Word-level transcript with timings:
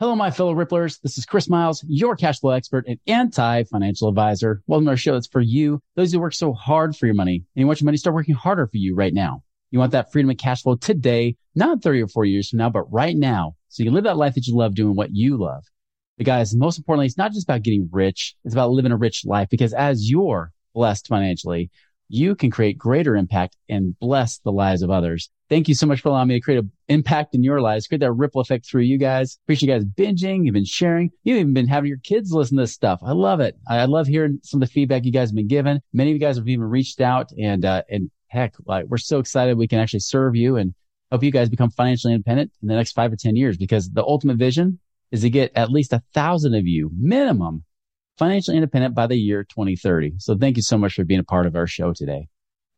Hello, 0.00 0.14
my 0.14 0.30
fellow 0.30 0.54
Ripplers. 0.54 1.00
This 1.00 1.18
is 1.18 1.26
Chris 1.26 1.48
Miles, 1.48 1.84
your 1.88 2.14
cash 2.14 2.38
flow 2.38 2.52
expert 2.52 2.84
and 2.86 3.00
anti 3.08 3.64
financial 3.64 4.06
advisor. 4.06 4.62
Welcome 4.68 4.84
to 4.84 4.92
our 4.92 4.96
show 4.96 5.14
that's 5.14 5.26
for 5.26 5.40
you, 5.40 5.82
those 5.96 6.12
who 6.12 6.20
work 6.20 6.34
so 6.34 6.52
hard 6.52 6.94
for 6.94 7.06
your 7.06 7.16
money 7.16 7.34
and 7.34 7.44
you 7.56 7.66
want 7.66 7.80
your 7.80 7.86
money 7.86 7.96
to 7.96 8.00
start 8.00 8.14
working 8.14 8.36
harder 8.36 8.68
for 8.68 8.76
you 8.76 8.94
right 8.94 9.12
now. 9.12 9.42
You 9.72 9.80
want 9.80 9.90
that 9.90 10.12
freedom 10.12 10.30
and 10.30 10.38
cash 10.38 10.62
flow 10.62 10.76
today, 10.76 11.34
not 11.56 11.82
30 11.82 12.02
or 12.02 12.06
40 12.06 12.30
years 12.30 12.48
from 12.48 12.60
now, 12.60 12.70
but 12.70 12.84
right 12.92 13.16
now. 13.16 13.56
So 13.70 13.82
you 13.82 13.90
live 13.90 14.04
that 14.04 14.16
life 14.16 14.34
that 14.36 14.46
you 14.46 14.56
love 14.56 14.76
doing 14.76 14.94
what 14.94 15.16
you 15.16 15.36
love. 15.36 15.64
But 16.16 16.26
guys, 16.26 16.54
most 16.54 16.78
importantly, 16.78 17.06
it's 17.06 17.18
not 17.18 17.32
just 17.32 17.48
about 17.48 17.64
getting 17.64 17.88
rich. 17.90 18.36
It's 18.44 18.54
about 18.54 18.70
living 18.70 18.92
a 18.92 18.96
rich 18.96 19.24
life 19.24 19.48
because 19.50 19.74
as 19.74 20.08
you're 20.08 20.52
blessed 20.74 21.08
financially, 21.08 21.72
you 22.08 22.34
can 22.34 22.50
create 22.50 22.78
greater 22.78 23.16
impact 23.16 23.56
and 23.68 23.98
bless 23.98 24.38
the 24.38 24.52
lives 24.52 24.82
of 24.82 24.90
others. 24.90 25.30
Thank 25.48 25.68
you 25.68 25.74
so 25.74 25.86
much 25.86 26.00
for 26.00 26.10
allowing 26.10 26.28
me 26.28 26.34
to 26.34 26.40
create 26.40 26.58
an 26.58 26.70
impact 26.88 27.34
in 27.34 27.42
your 27.42 27.60
lives, 27.60 27.86
create 27.86 28.00
that 28.00 28.12
ripple 28.12 28.40
effect 28.40 28.66
through 28.66 28.82
you 28.82 28.98
guys. 28.98 29.38
Appreciate 29.44 29.68
you 29.68 29.74
guys 29.74 29.84
binging. 29.84 30.44
You've 30.44 30.54
been 30.54 30.64
sharing. 30.64 31.10
You've 31.22 31.38
even 31.38 31.54
been 31.54 31.68
having 31.68 31.88
your 31.88 31.98
kids 31.98 32.32
listen 32.32 32.56
to 32.56 32.64
this 32.64 32.72
stuff. 32.72 33.00
I 33.02 33.12
love 33.12 33.40
it. 33.40 33.56
I 33.66 33.84
love 33.86 34.06
hearing 34.06 34.40
some 34.42 34.62
of 34.62 34.68
the 34.68 34.72
feedback 34.72 35.04
you 35.04 35.12
guys 35.12 35.30
have 35.30 35.36
been 35.36 35.48
given. 35.48 35.80
Many 35.92 36.10
of 36.10 36.14
you 36.14 36.20
guys 36.20 36.36
have 36.36 36.48
even 36.48 36.64
reached 36.64 37.00
out 37.00 37.30
and, 37.38 37.64
uh, 37.64 37.82
and 37.88 38.10
heck, 38.28 38.54
like 38.66 38.86
we're 38.86 38.98
so 38.98 39.18
excited 39.18 39.56
we 39.56 39.68
can 39.68 39.78
actually 39.78 40.00
serve 40.00 40.36
you 40.36 40.56
and 40.56 40.74
help 41.10 41.22
you 41.22 41.32
guys 41.32 41.48
become 41.48 41.70
financially 41.70 42.12
independent 42.12 42.52
in 42.62 42.68
the 42.68 42.74
next 42.74 42.92
five 42.92 43.12
or 43.12 43.16
10 43.16 43.36
years 43.36 43.56
because 43.56 43.88
the 43.90 44.02
ultimate 44.02 44.36
vision 44.36 44.78
is 45.10 45.22
to 45.22 45.30
get 45.30 45.52
at 45.54 45.70
least 45.70 45.92
a 45.92 46.02
thousand 46.12 46.54
of 46.54 46.66
you 46.66 46.90
minimum 46.94 47.64
financially 48.18 48.56
independent 48.56 48.94
by 48.94 49.06
the 49.06 49.16
year 49.16 49.44
2030. 49.44 50.14
So 50.18 50.36
thank 50.36 50.56
you 50.56 50.62
so 50.62 50.76
much 50.76 50.94
for 50.94 51.04
being 51.04 51.20
a 51.20 51.24
part 51.24 51.46
of 51.46 51.56
our 51.56 51.66
show 51.66 51.92
today. 51.92 52.28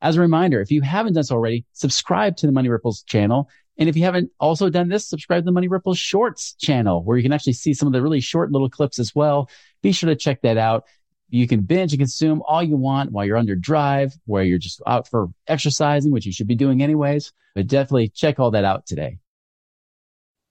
As 0.03 0.17
a 0.17 0.21
reminder, 0.21 0.61
if 0.61 0.71
you 0.71 0.83
haven't 0.83 1.15
done 1.15 1.25
so 1.25 1.35
already, 1.35 1.67
subscribe 1.73 2.37
to 2.39 2.47
the 2.47 2.53
Money 2.53 2.69
Ripples 2.69 3.03
channel. 3.03 3.49
And 3.79 3.89
if 3.89 3.97
you 3.97 4.05
haven't 4.05 4.31
also 4.39 4.71
done 4.71 4.89
this, 4.89 5.07
subscribe 5.07 5.43
to 5.43 5.45
the 5.47 5.53
Money 5.53 5.69
Ripples 5.69 5.99
Shorts 5.99 6.55
channel 6.55 7.03
where 7.05 7.17
you 7.17 7.23
can 7.23 7.33
actually 7.33 7.55
see 7.55 7.75
some 7.75 7.87
of 7.87 7.93
the 7.93 8.03
really 8.03 8.21
short 8.21 8.53
little 8.53 8.71
clips 8.71 8.99
as 8.99 9.15
well. 9.15 9.51
Be 9.83 9.93
sure 9.93 10.09
to 10.09 10.17
check 10.17 10.43
that 10.43 10.57
out. 10.57 10.85
You 11.29 11.47
can 11.47 11.61
binge 11.61 11.93
and 11.93 12.01
consume 12.01 12.43
all 12.47 12.63
you 12.63 12.77
want 12.77 13.13
while 13.13 13.25
you're 13.25 13.37
on 13.37 13.47
your 13.47 13.57
drive, 13.57 14.13
where 14.27 14.43
you're 14.43 14.59
just 14.59 14.83
out 14.87 15.09
for 15.09 15.29
exercising, 15.47 16.11
which 16.11 16.27
you 16.27 16.33
should 16.33 16.49
be 16.49 16.57
doing 16.57 16.83
anyways. 16.83 17.33
But 17.55 17.69
definitely 17.69 18.09
check 18.09 18.41
all 18.41 18.51
that 18.53 18.65
out 18.65 18.87
today. 18.87 19.19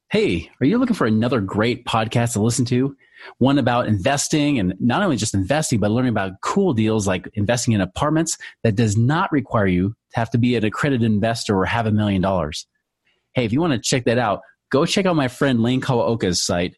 Hey, 0.10 0.50
are 0.60 0.66
you 0.66 0.78
looking 0.78 0.96
for 0.96 1.06
another 1.06 1.42
great 1.42 1.86
podcast 1.86 2.34
to 2.34 2.42
listen 2.42 2.66
to? 2.66 2.96
One 3.38 3.58
about 3.58 3.88
investing 3.88 4.60
and 4.60 4.74
not 4.80 5.02
only 5.02 5.18
just 5.18 5.34
investing, 5.34 5.80
but 5.80 5.92
learning 5.92 6.12
about 6.12 6.42
cool 6.42 6.74
deals 6.74 7.08
like 7.08 7.28
investing 7.34 7.74
in 7.74 7.82
apartments 7.82 8.38
that 8.64 8.76
does 8.76 8.98
not 8.98 9.32
require 9.32 9.68
you 9.68 9.96
to 10.12 10.20
have 10.20 10.30
to 10.32 10.38
be 10.38 10.56
an 10.56 10.66
accredited 10.66 11.06
investor 11.06 11.58
or 11.58 11.66
have 11.66 11.86
a 11.86 11.92
million 11.92 12.22
dollars. 12.22 12.68
Hey, 13.34 13.46
if 13.46 13.54
you 13.54 13.62
want 13.62 13.74
to 13.74 13.80
check 13.80 14.06
that 14.06 14.18
out, 14.18 14.42
go 14.70 14.86
check 14.86 15.06
out 15.06 15.16
my 15.16 15.28
friend 15.28 15.62
Lane 15.62 15.82
Kawaoka's 15.82 16.42
site, 16.42 16.76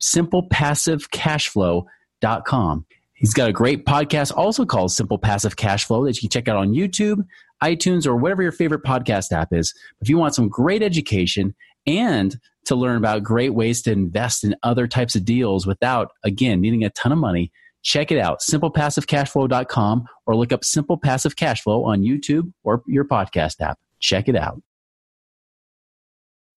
simplepassivecashflow.com. 0.00 2.86
He's 3.14 3.34
got 3.34 3.48
a 3.48 3.52
great 3.52 3.86
podcast 3.86 4.36
also 4.36 4.64
called 4.64 4.90
Simple 4.90 5.16
Passive 5.16 5.54
Cash 5.54 5.84
Flow 5.84 6.04
that 6.04 6.16
you 6.16 6.22
can 6.22 6.30
check 6.30 6.48
out 6.48 6.56
on 6.56 6.74
YouTube, 6.74 7.24
iTunes, 7.62 8.04
or 8.04 8.16
whatever 8.16 8.42
your 8.42 8.50
favorite 8.50 8.82
podcast 8.82 9.30
app 9.30 9.52
is. 9.52 9.72
If 10.00 10.08
you 10.08 10.18
want 10.18 10.34
some 10.34 10.48
great 10.48 10.82
education 10.82 11.54
and 11.86 12.36
to 12.66 12.74
learn 12.74 12.96
about 12.96 13.22
great 13.22 13.54
ways 13.54 13.82
to 13.82 13.92
invest 13.92 14.44
in 14.44 14.54
other 14.62 14.86
types 14.86 15.16
of 15.16 15.24
deals 15.24 15.66
without, 15.66 16.12
again, 16.24 16.60
needing 16.60 16.84
a 16.84 16.90
ton 16.90 17.12
of 17.12 17.18
money, 17.18 17.50
check 17.82 18.12
it 18.12 18.18
out, 18.18 18.40
simplepassivecashflow.com 18.40 20.04
or 20.26 20.36
look 20.36 20.52
up 20.52 20.64
Simple 20.64 20.96
Passive 20.96 21.36
Cash 21.36 21.62
Flow 21.62 21.84
on 21.84 22.02
YouTube 22.02 22.52
or 22.62 22.82
your 22.86 23.04
podcast 23.04 23.60
app. 23.60 23.78
Check 23.98 24.28
it 24.28 24.36
out. 24.36 24.62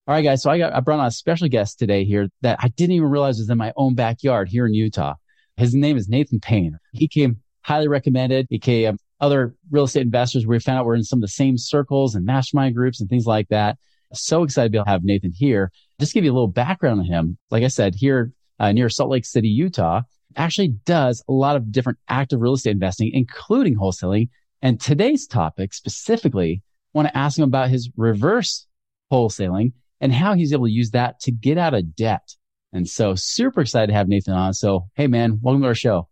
All 0.08 0.14
right, 0.14 0.22
guys. 0.22 0.44
So 0.44 0.52
I 0.52 0.60
got, 0.60 0.74
I 0.74 0.82
brought 0.82 1.00
on 1.00 1.08
a 1.08 1.12
special 1.12 1.48
guest 1.48 1.80
today 1.80 2.06
here 2.06 2.30
that 2.42 2.60
I 2.62 2.68
didn't 2.68 2.96
even 2.96 3.10
realize 3.10 3.40
was 3.40 3.50
in 3.50 3.58
my 3.58 3.74
own 3.76 3.96
backyard 3.96 4.50
here 4.50 4.68
in 4.68 4.74
Utah. 4.76 5.16
His 5.58 5.74
name 5.74 5.98
is 5.98 6.08
Nathan 6.08 6.40
Payne. 6.40 6.78
He 6.92 7.08
came 7.08 7.42
highly 7.62 7.88
recommended. 7.88 8.46
He 8.52 8.60
came 8.60 8.90
um, 8.90 8.98
other 9.20 9.56
real 9.72 9.86
estate 9.86 10.04
investors. 10.04 10.46
We 10.46 10.60
found 10.60 10.78
out 10.78 10.86
we're 10.86 10.96
in 10.96 11.04
some 11.04 11.18
of 11.18 11.22
the 11.22 11.28
same 11.28 11.58
circles 11.58 12.14
and 12.14 12.26
mastermind 12.26 12.76
groups 12.76 13.00
and 13.00 13.10
things 13.10 13.26
like 13.26 13.48
that. 13.48 13.80
So 14.14 14.44
excited 14.44 14.68
to 14.68 14.72
be 14.72 14.78
able 14.78 14.86
to 14.86 14.92
have 14.92 15.04
Nathan 15.04 15.32
here. 15.32 15.72
Just 16.00 16.14
give 16.14 16.24
you 16.24 16.32
a 16.32 16.34
little 16.34 16.48
background 16.48 17.00
on 17.00 17.06
him. 17.06 17.38
Like 17.52 17.64
I 17.64 17.68
said, 17.68 17.96
here 17.96 18.32
uh, 18.60 18.72
near 18.72 18.90
Salt 18.90 19.10
Lake 19.10 19.26
City, 19.26 19.48
Utah, 19.48 20.02
actually 20.36 20.70
does 20.86 21.24
a 21.28 21.34
lot 21.34 21.56
of 21.56 21.72
different 21.72 22.00
active 22.08 22.42
real 22.42 22.54
estate 22.54 22.72
investing, 22.72 23.12
including 23.14 23.76
wholesaling. 23.76 24.30
And 24.62 24.80
today's 24.80 25.28
topic 25.28 25.74
specifically, 25.74 26.62
I 26.64 26.98
want 26.98 27.08
to 27.08 27.18
ask 27.18 27.38
him 27.38 27.46
about 27.46 27.70
his 27.70 27.90
reverse 27.98 28.68
wholesaling 29.12 29.74
and 30.02 30.14
how 30.14 30.34
he's 30.34 30.54
able 30.54 30.66
to 30.66 30.72
use 30.72 30.92
that 30.92 31.20
to 31.22 31.32
get 31.32 31.58
out 31.58 31.74
of 31.74 31.96
debt. 31.96 32.36
And 32.74 32.88
so 32.88 33.16
super 33.16 33.62
excited 33.62 33.88
to 33.88 33.94
have 33.94 34.08
Nathan 34.08 34.34
on. 34.34 34.54
So, 34.54 34.90
hey 34.96 35.08
man, 35.08 35.40
welcome 35.42 35.62
to 35.62 35.68
our 35.70 35.76
show. 35.76 36.10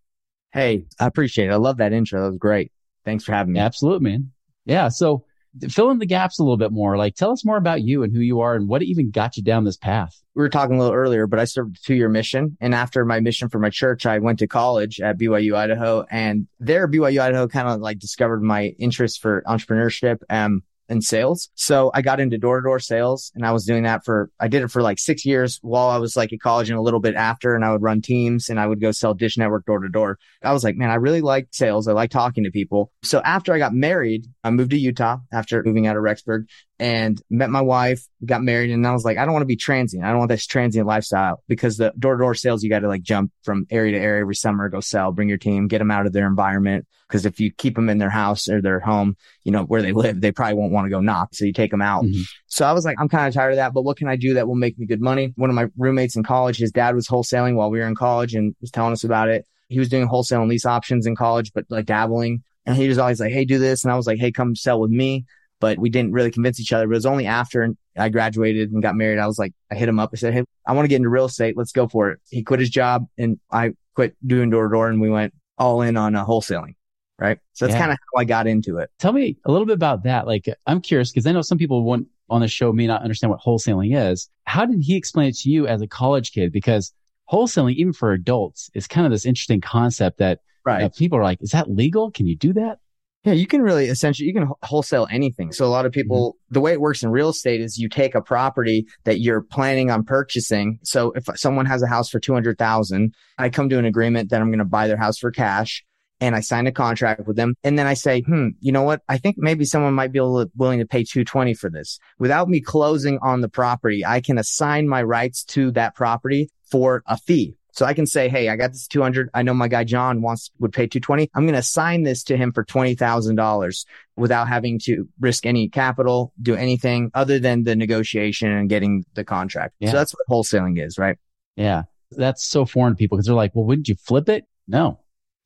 Hey, 0.51 0.85
I 0.99 1.07
appreciate 1.07 1.49
it. 1.49 1.53
I 1.53 1.57
love 1.57 1.77
that 1.77 1.93
intro. 1.93 2.21
That 2.21 2.27
was 2.27 2.37
great. 2.37 2.71
Thanks 3.03 3.23
for 3.23 3.33
having 3.33 3.53
me. 3.53 3.59
Absolutely, 3.59 4.11
man. 4.11 4.31
Yeah. 4.65 4.87
So 4.89 5.25
fill 5.69 5.91
in 5.91 5.99
the 5.99 6.05
gaps 6.05 6.39
a 6.39 6.43
little 6.43 6.57
bit 6.57 6.71
more. 6.71 6.97
Like, 6.97 7.15
tell 7.15 7.31
us 7.31 7.45
more 7.45 7.57
about 7.57 7.81
you 7.81 8.03
and 8.03 8.13
who 8.13 8.21
you 8.21 8.39
are 8.41 8.55
and 8.55 8.67
what 8.67 8.81
even 8.83 9.11
got 9.11 9.37
you 9.37 9.43
down 9.43 9.63
this 9.63 9.77
path. 9.77 10.19
We 10.35 10.41
were 10.41 10.49
talking 10.49 10.75
a 10.75 10.79
little 10.79 10.95
earlier, 10.95 11.27
but 11.27 11.39
I 11.39 11.45
served 11.45 11.77
a 11.77 11.81
two 11.81 11.95
year 11.95 12.09
mission. 12.09 12.57
And 12.59 12.73
after 12.73 13.05
my 13.05 13.19
mission 13.19 13.49
for 13.49 13.59
my 13.59 13.69
church, 13.69 14.05
I 14.05 14.19
went 14.19 14.39
to 14.39 14.47
college 14.47 14.99
at 14.99 15.19
BYU, 15.19 15.55
Idaho. 15.55 16.05
And 16.09 16.47
there, 16.59 16.87
BYU, 16.87 17.21
Idaho 17.21 17.47
kind 17.47 17.67
of 17.67 17.81
like 17.81 17.99
discovered 17.99 18.41
my 18.41 18.67
interest 18.79 19.21
for 19.21 19.43
entrepreneurship. 19.47 20.19
Um, 20.29 20.63
and 20.93 21.03
sales. 21.03 21.49
So 21.55 21.91
I 21.93 22.01
got 22.01 22.19
into 22.19 22.37
door 22.37 22.59
to 22.59 22.63
door 22.63 22.79
sales 22.79 23.31
and 23.35 23.45
I 23.45 23.51
was 23.51 23.65
doing 23.65 23.83
that 23.83 24.05
for, 24.05 24.31
I 24.39 24.47
did 24.47 24.63
it 24.63 24.71
for 24.71 24.81
like 24.81 24.99
six 24.99 25.25
years 25.25 25.59
while 25.61 25.89
I 25.89 25.97
was 25.97 26.15
like 26.15 26.31
at 26.31 26.39
college 26.39 26.69
and 26.69 26.79
a 26.79 26.81
little 26.81 27.01
bit 27.01 27.15
after. 27.15 27.55
And 27.55 27.65
I 27.65 27.71
would 27.71 27.81
run 27.81 28.01
teams 28.01 28.49
and 28.49 28.59
I 28.59 28.67
would 28.67 28.79
go 28.79 28.91
sell 28.91 29.13
Dish 29.13 29.37
Network 29.37 29.65
door 29.65 29.79
to 29.79 29.89
door. 29.89 30.17
I 30.41 30.53
was 30.53 30.63
like, 30.63 30.77
man, 30.77 30.89
I 30.89 30.95
really 30.95 31.21
like 31.21 31.47
sales. 31.51 31.87
I 31.87 31.93
like 31.93 32.11
talking 32.11 32.43
to 32.45 32.51
people. 32.51 32.91
So 33.03 33.21
after 33.21 33.53
I 33.53 33.57
got 33.57 33.73
married, 33.73 34.25
I 34.43 34.51
moved 34.51 34.71
to 34.71 34.77
Utah 34.77 35.17
after 35.31 35.61
moving 35.63 35.87
out 35.87 35.97
of 35.97 36.03
Rexburg 36.03 36.45
and 36.83 37.21
met 37.29 37.49
my 37.49 37.61
wife, 37.61 38.05
got 38.25 38.43
married. 38.43 38.69
And 38.69 38.85
I 38.85 38.91
was 38.91 39.05
like, 39.05 39.17
I 39.17 39.23
don't 39.23 39.31
want 39.31 39.43
to 39.43 39.47
be 39.47 39.55
transient. 39.55 40.03
I 40.03 40.09
don't 40.09 40.17
want 40.17 40.27
this 40.27 40.45
transient 40.45 40.85
lifestyle 40.85 41.41
because 41.47 41.77
the 41.77 41.93
door 41.97 42.15
to 42.15 42.19
door 42.19 42.35
sales, 42.35 42.61
you 42.61 42.69
got 42.69 42.79
to 42.79 42.89
like 42.89 43.03
jump 43.03 43.31
from 43.43 43.65
area 43.71 43.93
to 43.93 44.03
area 44.03 44.19
every 44.19 44.35
summer, 44.35 44.67
go 44.67 44.81
sell, 44.81 45.13
bring 45.13 45.29
your 45.29 45.37
team, 45.37 45.69
get 45.69 45.79
them 45.79 45.91
out 45.91 46.05
of 46.05 46.11
their 46.11 46.27
environment. 46.27 46.85
Cause 47.07 47.25
if 47.25 47.39
you 47.39 47.51
keep 47.51 47.75
them 47.75 47.87
in 47.87 47.99
their 47.99 48.09
house 48.09 48.49
or 48.49 48.61
their 48.61 48.81
home, 48.81 49.15
you 49.45 49.51
know, 49.53 49.63
where 49.63 49.81
they 49.81 49.93
live, 49.93 50.19
they 50.19 50.33
probably 50.33 50.55
won't 50.55 50.73
want 50.73 50.85
to 50.85 50.89
go 50.89 50.99
knock. 50.99 51.29
So 51.33 51.45
you 51.45 51.53
take 51.53 51.71
them 51.71 51.81
out. 51.81 52.03
Mm-hmm. 52.03 52.21
So 52.47 52.65
I 52.65 52.73
was 52.73 52.83
like, 52.83 52.97
I'm 52.99 53.07
kind 53.07 53.29
of 53.29 53.33
tired 53.33 53.51
of 53.51 53.57
that, 53.57 53.73
but 53.73 53.83
what 53.83 53.95
can 53.95 54.09
I 54.09 54.17
do 54.17 54.33
that 54.33 54.47
will 54.47 54.55
make 54.55 54.77
me 54.77 54.85
good 54.85 55.01
money? 55.01 55.31
One 55.37 55.49
of 55.49 55.55
my 55.55 55.67
roommates 55.77 56.17
in 56.17 56.23
college, 56.23 56.57
his 56.57 56.71
dad 56.73 56.95
was 56.95 57.07
wholesaling 57.07 57.55
while 57.55 57.69
we 57.69 57.79
were 57.79 57.87
in 57.87 57.95
college 57.95 58.33
and 58.33 58.55
was 58.59 58.71
telling 58.71 58.91
us 58.91 59.05
about 59.05 59.29
it. 59.29 59.45
He 59.69 59.79
was 59.79 59.87
doing 59.87 60.07
wholesale 60.07 60.41
and 60.41 60.49
lease 60.49 60.65
options 60.65 61.05
in 61.05 61.15
college, 61.15 61.53
but 61.53 61.63
like 61.69 61.85
dabbling. 61.85 62.43
And 62.65 62.75
he 62.75 62.89
was 62.89 62.97
always 62.97 63.21
like, 63.21 63.31
Hey, 63.31 63.45
do 63.45 63.57
this. 63.57 63.85
And 63.85 63.93
I 63.93 63.95
was 63.95 64.05
like, 64.05 64.19
Hey, 64.19 64.33
come 64.33 64.53
sell 64.53 64.81
with 64.81 64.91
me 64.91 65.25
but 65.63 65.79
we 65.79 65.89
didn't 65.89 66.11
really 66.11 66.29
convince 66.29 66.59
each 66.59 66.73
other. 66.73 66.85
But 66.87 66.91
it 66.91 66.97
was 66.97 67.05
only 67.05 67.25
after 67.25 67.73
I 67.97 68.09
graduated 68.09 68.73
and 68.73 68.81
got 68.83 68.95
married. 68.95 69.17
I 69.17 69.27
was 69.27 69.39
like, 69.39 69.53
I 69.71 69.75
hit 69.75 69.87
him 69.87 69.97
up. 69.97 70.09
I 70.11 70.17
said, 70.17 70.33
Hey, 70.33 70.43
I 70.67 70.73
want 70.73 70.83
to 70.83 70.89
get 70.89 70.97
into 70.97 71.07
real 71.07 71.23
estate. 71.23 71.55
Let's 71.55 71.71
go 71.71 71.87
for 71.87 72.11
it. 72.11 72.19
He 72.29 72.43
quit 72.43 72.59
his 72.59 72.69
job 72.69 73.07
and 73.17 73.39
I 73.49 73.71
quit 73.95 74.17
doing 74.27 74.49
door 74.49 74.67
to 74.67 74.73
door 74.73 74.89
and 74.89 74.99
we 74.99 75.09
went 75.09 75.33
all 75.57 75.81
in 75.81 75.95
on 75.95 76.15
uh, 76.15 76.25
wholesaling. 76.25 76.75
Right. 77.17 77.39
So 77.53 77.65
that's 77.65 77.75
yeah. 77.75 77.79
kind 77.79 77.91
of 77.93 77.97
how 77.97 78.19
I 78.19 78.25
got 78.25 78.45
into 78.45 78.77
it. 78.79 78.89
Tell 78.99 79.13
me 79.13 79.37
a 79.45 79.51
little 79.51 79.65
bit 79.65 79.75
about 79.75 80.03
that. 80.03 80.27
Like, 80.27 80.53
I'm 80.67 80.81
curious 80.81 81.13
because 81.13 81.25
I 81.25 81.31
know 81.31 81.41
some 81.41 81.57
people 81.57 81.81
want 81.83 82.07
on 82.29 82.41
the 82.41 82.49
show 82.49 82.73
may 82.73 82.85
not 82.85 83.01
understand 83.01 83.31
what 83.31 83.39
wholesaling 83.39 83.95
is. 83.97 84.27
How 84.43 84.65
did 84.65 84.81
he 84.81 84.97
explain 84.97 85.29
it 85.29 85.37
to 85.37 85.49
you 85.49 85.65
as 85.65 85.81
a 85.81 85.87
college 85.87 86.33
kid? 86.33 86.51
Because 86.51 86.91
wholesaling, 87.31 87.75
even 87.75 87.93
for 87.93 88.11
adults, 88.11 88.69
is 88.73 88.85
kind 88.85 89.05
of 89.05 89.13
this 89.13 89.25
interesting 89.25 89.61
concept 89.61 90.17
that 90.17 90.41
right. 90.65 90.83
Uh, 90.83 90.89
people 90.89 91.17
are 91.17 91.23
like, 91.23 91.41
is 91.41 91.51
that 91.51 91.69
legal? 91.69 92.11
Can 92.11 92.27
you 92.27 92.35
do 92.35 92.51
that? 92.51 92.79
Yeah, 93.23 93.33
you 93.33 93.47
can 93.47 93.61
really 93.61 93.87
essentially 93.87 94.27
you 94.27 94.33
can 94.33 94.49
wholesale 94.63 95.07
anything. 95.09 95.53
So 95.53 95.65
a 95.65 95.67
lot 95.67 95.85
of 95.85 95.91
people 95.93 96.33
mm-hmm. 96.33 96.53
the 96.53 96.61
way 96.61 96.73
it 96.73 96.81
works 96.81 97.03
in 97.03 97.09
real 97.09 97.29
estate 97.29 97.61
is 97.61 97.77
you 97.77 97.87
take 97.87 98.15
a 98.15 98.21
property 98.21 98.85
that 99.05 99.21
you're 99.21 99.41
planning 99.41 99.89
on 99.89 100.03
purchasing. 100.03 100.79
So 100.83 101.13
if 101.15 101.25
someone 101.35 101.65
has 101.65 101.81
a 101.81 101.87
house 101.87 102.09
for 102.09 102.19
200,000, 102.19 103.13
I 103.37 103.49
come 103.49 103.69
to 103.69 103.79
an 103.79 103.85
agreement 103.85 104.29
that 104.29 104.41
I'm 104.41 104.49
going 104.49 104.59
to 104.59 104.65
buy 104.65 104.87
their 104.87 104.97
house 104.97 105.17
for 105.17 105.31
cash 105.31 105.85
and 106.19 106.35
I 106.35 106.41
sign 106.41 106.67
a 106.67 106.71
contract 106.71 107.25
with 107.27 107.35
them. 107.35 107.55
And 107.63 107.77
then 107.77 107.87
I 107.87 107.95
say, 107.95 108.21
hmm, 108.21 108.49
you 108.59 108.71
know 108.71 108.83
what? 108.83 109.01
I 109.09 109.17
think 109.17 109.37
maybe 109.37 109.65
someone 109.65 109.93
might 109.93 110.11
be 110.11 110.19
to, 110.19 110.49
willing 110.55 110.79
to 110.79 110.85
pay 110.85 111.03
220 111.03 111.53
for 111.53 111.69
this. 111.69 111.99
Without 112.19 112.49
me 112.49 112.61
closing 112.61 113.19
on 113.21 113.41
the 113.41 113.49
property, 113.49 114.05
I 114.05 114.21
can 114.21 114.37
assign 114.37 114.87
my 114.87 115.03
rights 115.03 115.43
to 115.45 115.71
that 115.71 115.95
property 115.95 116.49
for 116.69 117.03
a 117.07 117.17
fee. 117.17 117.55
So 117.73 117.85
I 117.85 117.93
can 117.93 118.05
say, 118.05 118.29
Hey, 118.29 118.49
I 118.49 118.55
got 118.55 118.71
this 118.71 118.87
200. 118.87 119.29
I 119.33 119.41
know 119.41 119.53
my 119.53 119.67
guy 119.67 119.83
John 119.83 120.21
wants, 120.21 120.51
would 120.59 120.71
pay 120.71 120.87
220. 120.87 121.29
I'm 121.33 121.43
going 121.43 121.53
to 121.53 121.59
assign 121.59 122.03
this 122.03 122.23
to 122.25 122.37
him 122.37 122.53
for 122.53 122.63
$20,000 122.63 123.85
without 124.15 124.47
having 124.47 124.79
to 124.83 125.07
risk 125.19 125.45
any 125.45 125.69
capital, 125.69 126.33
do 126.41 126.55
anything 126.55 127.09
other 127.15 127.39
than 127.39 127.63
the 127.63 127.75
negotiation 127.75 128.51
and 128.51 128.69
getting 128.69 129.05
the 129.15 129.23
contract. 129.23 129.73
Yeah. 129.79 129.91
So 129.91 129.97
that's 129.97 130.13
what 130.13 130.27
wholesaling 130.29 130.83
is, 130.83 130.97
right? 130.99 131.17
Yeah. 131.55 131.83
That's 132.11 132.45
so 132.45 132.65
foreign 132.65 132.93
to 132.93 132.97
people 132.97 133.17
because 133.17 133.25
they're 133.25 133.35
like, 133.35 133.55
well, 133.55 133.65
wouldn't 133.65 133.89
you 133.89 133.95
flip 133.95 134.29
it? 134.29 134.45
No, 134.67 134.99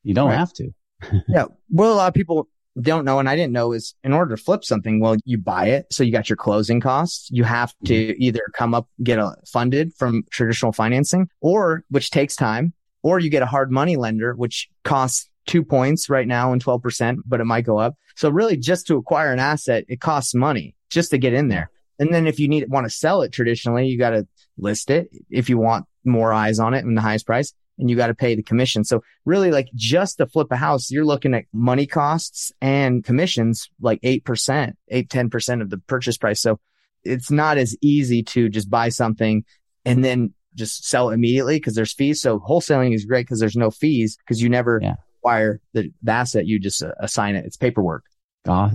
you 0.03 0.13
don't 0.13 0.29
right. 0.29 0.37
have 0.37 0.51
to. 0.53 0.71
yeah. 1.29 1.45
Well, 1.69 1.93
a 1.93 1.95
lot 1.95 2.07
of 2.09 2.13
people 2.13 2.49
don't 2.81 3.05
know, 3.05 3.19
and 3.19 3.29
I 3.29 3.35
didn't 3.35 3.53
know 3.53 3.73
is 3.73 3.95
in 4.03 4.13
order 4.13 4.35
to 4.35 4.41
flip 4.41 4.63
something, 4.63 4.99
well, 4.99 5.15
you 5.25 5.37
buy 5.37 5.67
it. 5.67 5.87
So 5.91 6.03
you 6.03 6.11
got 6.11 6.29
your 6.29 6.37
closing 6.37 6.79
costs. 6.79 7.29
You 7.31 7.43
have 7.43 7.73
to 7.85 7.93
mm-hmm. 7.93 8.21
either 8.21 8.41
come 8.53 8.73
up, 8.73 8.87
get 9.03 9.19
a 9.19 9.35
funded 9.47 9.93
from 9.95 10.23
traditional 10.31 10.71
financing 10.71 11.29
or 11.41 11.83
which 11.89 12.11
takes 12.11 12.35
time, 12.35 12.73
or 13.03 13.19
you 13.19 13.29
get 13.29 13.43
a 13.43 13.47
hard 13.47 13.71
money 13.71 13.95
lender, 13.95 14.33
which 14.35 14.69
costs 14.83 15.29
two 15.45 15.63
points 15.63 16.09
right 16.09 16.27
now 16.27 16.51
and 16.51 16.63
12%, 16.63 17.19
but 17.25 17.39
it 17.39 17.45
might 17.45 17.65
go 17.65 17.77
up. 17.77 17.95
So 18.15 18.29
really 18.29 18.57
just 18.57 18.87
to 18.87 18.97
acquire 18.97 19.31
an 19.31 19.39
asset, 19.39 19.85
it 19.87 20.01
costs 20.01 20.35
money 20.35 20.75
just 20.89 21.11
to 21.11 21.17
get 21.17 21.33
in 21.33 21.47
there. 21.47 21.71
And 21.99 22.13
then 22.13 22.27
if 22.27 22.39
you 22.39 22.47
need 22.47 22.69
want 22.69 22.85
to 22.85 22.89
sell 22.89 23.21
it 23.21 23.31
traditionally, 23.31 23.87
you 23.87 23.97
got 23.97 24.11
to 24.11 24.27
list 24.57 24.89
it 24.89 25.09
if 25.29 25.49
you 25.49 25.57
want 25.57 25.85
more 26.03 26.31
eyes 26.31 26.59
on 26.59 26.73
it 26.73 26.85
and 26.85 26.95
the 26.95 27.01
highest 27.01 27.25
price 27.25 27.53
and 27.77 27.89
you 27.89 27.95
got 27.95 28.07
to 28.07 28.15
pay 28.15 28.35
the 28.35 28.43
commission. 28.43 28.83
So 28.83 29.03
really 29.25 29.51
like 29.51 29.69
just 29.75 30.17
to 30.17 30.27
flip 30.27 30.47
a 30.51 30.55
house, 30.55 30.91
you're 30.91 31.05
looking 31.05 31.33
at 31.33 31.45
money 31.53 31.85
costs 31.85 32.51
and 32.61 33.03
commissions 33.03 33.69
like 33.79 34.01
8%, 34.01 34.73
8, 34.87 35.09
10% 35.09 35.61
of 35.61 35.69
the 35.69 35.77
purchase 35.77 36.17
price. 36.17 36.41
So 36.41 36.59
it's 37.03 37.31
not 37.31 37.57
as 37.57 37.75
easy 37.81 38.23
to 38.23 38.49
just 38.49 38.69
buy 38.69 38.89
something 38.89 39.43
and 39.85 40.03
then 40.03 40.33
just 40.55 40.85
sell 40.85 41.11
immediately 41.11 41.57
because 41.57 41.75
there's 41.75 41.93
fees. 41.93 42.21
So 42.21 42.39
wholesaling 42.39 42.93
is 42.93 43.05
great 43.05 43.25
because 43.25 43.39
there's 43.39 43.55
no 43.55 43.71
fees 43.71 44.17
because 44.17 44.41
you 44.41 44.49
never 44.49 44.79
yeah. 44.81 44.95
acquire 45.19 45.61
the, 45.73 45.91
the 46.01 46.11
asset. 46.11 46.45
You 46.45 46.59
just 46.59 46.81
uh, 46.83 46.91
assign 46.99 47.35
it. 47.35 47.45
It's 47.45 47.57
paperwork. 47.57 48.03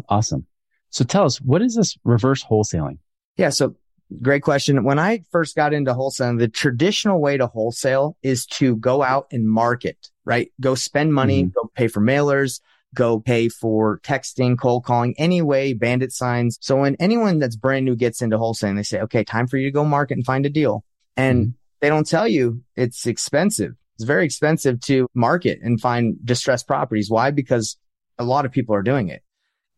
awesome. 0.08 0.46
So 0.90 1.05
tell 1.05 1.25
us, 1.25 1.40
what 1.40 1.62
is 1.62 1.75
this 1.75 1.96
reverse 2.05 2.44
wholesaling? 2.44 2.98
Yeah. 3.37 3.48
So 3.48 3.75
Great 4.20 4.42
question. 4.42 4.84
When 4.84 4.98
I 4.98 5.22
first 5.30 5.56
got 5.56 5.72
into 5.72 5.94
wholesaling, 5.94 6.38
the 6.38 6.48
traditional 6.48 7.20
way 7.20 7.36
to 7.36 7.46
wholesale 7.46 8.16
is 8.22 8.46
to 8.46 8.76
go 8.76 9.02
out 9.02 9.26
and 9.30 9.48
market, 9.48 10.08
right? 10.24 10.50
Go 10.60 10.74
spend 10.74 11.14
money, 11.14 11.44
mm-hmm. 11.44 11.52
go 11.54 11.70
pay 11.74 11.88
for 11.88 12.00
mailers, 12.00 12.60
go 12.94 13.20
pay 13.20 13.48
for 13.48 14.00
texting, 14.00 14.58
cold 14.58 14.84
calling, 14.84 15.14
anyway, 15.18 15.72
bandit 15.72 16.12
signs. 16.12 16.58
So 16.60 16.76
when 16.76 16.96
anyone 16.96 17.38
that's 17.38 17.56
brand 17.56 17.84
new 17.84 17.96
gets 17.96 18.22
into 18.22 18.38
wholesaling, 18.38 18.76
they 18.76 18.82
say, 18.82 19.00
okay, 19.00 19.24
time 19.24 19.46
for 19.46 19.56
you 19.56 19.68
to 19.68 19.72
go 19.72 19.84
market 19.84 20.16
and 20.16 20.26
find 20.26 20.44
a 20.46 20.50
deal. 20.50 20.84
And 21.16 21.46
mm-hmm. 21.46 21.50
they 21.80 21.88
don't 21.88 22.06
tell 22.06 22.28
you 22.28 22.62
it's 22.76 23.06
expensive. 23.06 23.74
It's 23.94 24.04
very 24.04 24.24
expensive 24.24 24.80
to 24.82 25.06
market 25.14 25.60
and 25.62 25.80
find 25.80 26.16
distressed 26.24 26.66
properties. 26.66 27.10
Why? 27.10 27.30
Because 27.30 27.76
a 28.18 28.24
lot 28.24 28.46
of 28.46 28.52
people 28.52 28.74
are 28.74 28.82
doing 28.82 29.08
it. 29.08 29.22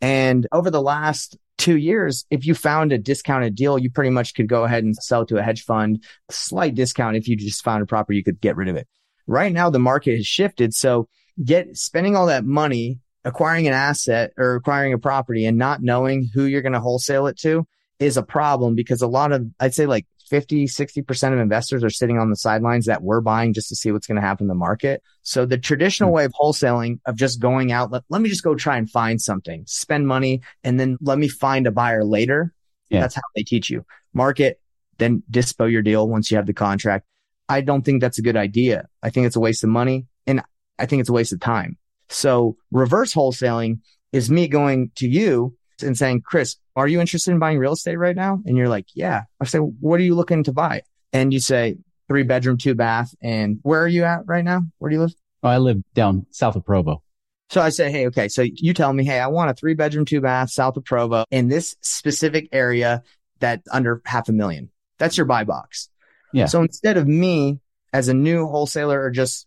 And 0.00 0.46
over 0.52 0.70
the 0.70 0.82
last 0.82 1.36
two 1.58 1.76
years, 1.76 2.24
if 2.30 2.46
you 2.46 2.54
found 2.54 2.92
a 2.92 2.98
discounted 2.98 3.54
deal, 3.54 3.78
you 3.78 3.90
pretty 3.90 4.10
much 4.10 4.34
could 4.34 4.48
go 4.48 4.64
ahead 4.64 4.84
and 4.84 4.96
sell 4.96 5.24
to 5.26 5.38
a 5.38 5.42
hedge 5.42 5.64
fund, 5.64 6.04
slight 6.30 6.74
discount. 6.74 7.16
If 7.16 7.28
you 7.28 7.36
just 7.36 7.64
found 7.64 7.82
a 7.82 7.86
property, 7.86 8.16
you 8.16 8.24
could 8.24 8.40
get 8.40 8.56
rid 8.56 8.68
of 8.68 8.76
it. 8.76 8.88
Right 9.26 9.52
now, 9.52 9.70
the 9.70 9.78
market 9.78 10.16
has 10.16 10.26
shifted. 10.26 10.74
So 10.74 11.08
get 11.42 11.76
spending 11.76 12.16
all 12.16 12.26
that 12.26 12.44
money 12.44 13.00
acquiring 13.24 13.66
an 13.66 13.72
asset 13.72 14.32
or 14.36 14.56
acquiring 14.56 14.92
a 14.92 14.98
property 14.98 15.46
and 15.46 15.56
not 15.56 15.82
knowing 15.82 16.28
who 16.34 16.44
you're 16.44 16.62
going 16.62 16.74
to 16.74 16.80
wholesale 16.80 17.26
it 17.26 17.38
to 17.38 17.66
is 17.98 18.16
a 18.16 18.22
problem 18.22 18.74
because 18.74 19.00
a 19.00 19.06
lot 19.06 19.32
of, 19.32 19.46
I'd 19.58 19.74
say 19.74 19.86
like 19.86 20.06
50, 20.28 20.66
60% 20.66 21.32
of 21.32 21.38
investors 21.38 21.84
are 21.84 21.90
sitting 21.90 22.18
on 22.18 22.30
the 22.30 22.36
sidelines 22.36 22.86
that 22.86 23.02
we're 23.02 23.20
buying 23.20 23.52
just 23.52 23.68
to 23.68 23.76
see 23.76 23.92
what's 23.92 24.06
going 24.06 24.16
to 24.16 24.26
happen 24.26 24.44
in 24.44 24.48
the 24.48 24.54
market. 24.54 25.02
So 25.22 25.46
the 25.46 25.58
traditional 25.58 26.10
hmm. 26.10 26.16
way 26.16 26.24
of 26.24 26.32
wholesaling 26.32 27.00
of 27.06 27.16
just 27.16 27.40
going 27.40 27.72
out, 27.72 27.90
let, 27.92 28.02
let 28.08 28.20
me 28.20 28.28
just 28.28 28.42
go 28.42 28.54
try 28.54 28.76
and 28.76 28.90
find 28.90 29.20
something, 29.20 29.64
spend 29.66 30.06
money, 30.06 30.42
and 30.62 30.78
then 30.80 30.98
let 31.00 31.18
me 31.18 31.28
find 31.28 31.66
a 31.66 31.70
buyer 31.70 32.04
later. 32.04 32.52
Yeah. 32.88 33.00
That's 33.00 33.14
how 33.14 33.22
they 33.34 33.42
teach 33.42 33.70
you 33.70 33.84
market, 34.14 34.60
then 34.98 35.22
dispo 35.30 35.70
your 35.70 35.82
deal 35.82 36.08
once 36.08 36.30
you 36.30 36.36
have 36.36 36.46
the 36.46 36.54
contract. 36.54 37.06
I 37.48 37.60
don't 37.60 37.82
think 37.82 38.00
that's 38.00 38.18
a 38.18 38.22
good 38.22 38.36
idea. 38.36 38.88
I 39.02 39.10
think 39.10 39.26
it's 39.26 39.36
a 39.36 39.40
waste 39.40 39.64
of 39.64 39.70
money 39.70 40.06
and 40.26 40.42
I 40.78 40.86
think 40.86 41.00
it's 41.00 41.10
a 41.10 41.14
waste 41.14 41.32
of 41.32 41.40
time. 41.40 41.76
So 42.08 42.56
reverse 42.70 43.12
wholesaling 43.12 43.80
is 44.12 44.30
me 44.30 44.48
going 44.48 44.92
to 44.96 45.08
you 45.08 45.56
and 45.82 45.96
saying, 45.96 46.22
Chris, 46.22 46.56
are 46.76 46.88
you 46.88 47.00
interested 47.00 47.30
in 47.30 47.38
buying 47.38 47.58
real 47.58 47.72
estate 47.72 47.96
right 47.96 48.16
now? 48.16 48.40
And 48.44 48.56
you're 48.56 48.68
like, 48.68 48.86
yeah. 48.94 49.22
I 49.40 49.44
say, 49.44 49.58
what 49.58 50.00
are 50.00 50.04
you 50.04 50.14
looking 50.14 50.44
to 50.44 50.52
buy? 50.52 50.82
And 51.12 51.32
you 51.32 51.40
say, 51.40 51.76
three 52.08 52.22
bedroom, 52.22 52.58
two 52.58 52.74
bath. 52.74 53.14
And 53.22 53.58
where 53.62 53.82
are 53.82 53.88
you 53.88 54.04
at 54.04 54.26
right 54.26 54.44
now? 54.44 54.62
Where 54.78 54.90
do 54.90 54.96
you 54.96 55.02
live? 55.02 55.14
Oh, 55.42 55.48
I 55.48 55.58
live 55.58 55.82
down 55.94 56.26
south 56.30 56.56
of 56.56 56.64
Provo. 56.64 57.02
So 57.50 57.60
I 57.60 57.68
say, 57.68 57.90
Hey, 57.90 58.06
okay. 58.08 58.28
So 58.28 58.42
you 58.42 58.74
tell 58.74 58.92
me, 58.92 59.04
Hey, 59.04 59.20
I 59.20 59.28
want 59.28 59.50
a 59.50 59.54
three 59.54 59.74
bedroom, 59.74 60.04
two 60.04 60.20
bath 60.20 60.50
south 60.50 60.76
of 60.76 60.84
Provo 60.84 61.24
in 61.30 61.48
this 61.48 61.76
specific 61.82 62.48
area 62.52 63.02
that 63.40 63.62
under 63.70 64.00
half 64.04 64.28
a 64.28 64.32
million. 64.32 64.70
That's 64.98 65.16
your 65.16 65.26
buy 65.26 65.44
box. 65.44 65.88
Yeah. 66.32 66.46
So 66.46 66.62
instead 66.62 66.96
of 66.96 67.06
me 67.06 67.60
as 67.92 68.08
a 68.08 68.14
new 68.14 68.46
wholesaler 68.46 69.00
or 69.00 69.10
just 69.10 69.46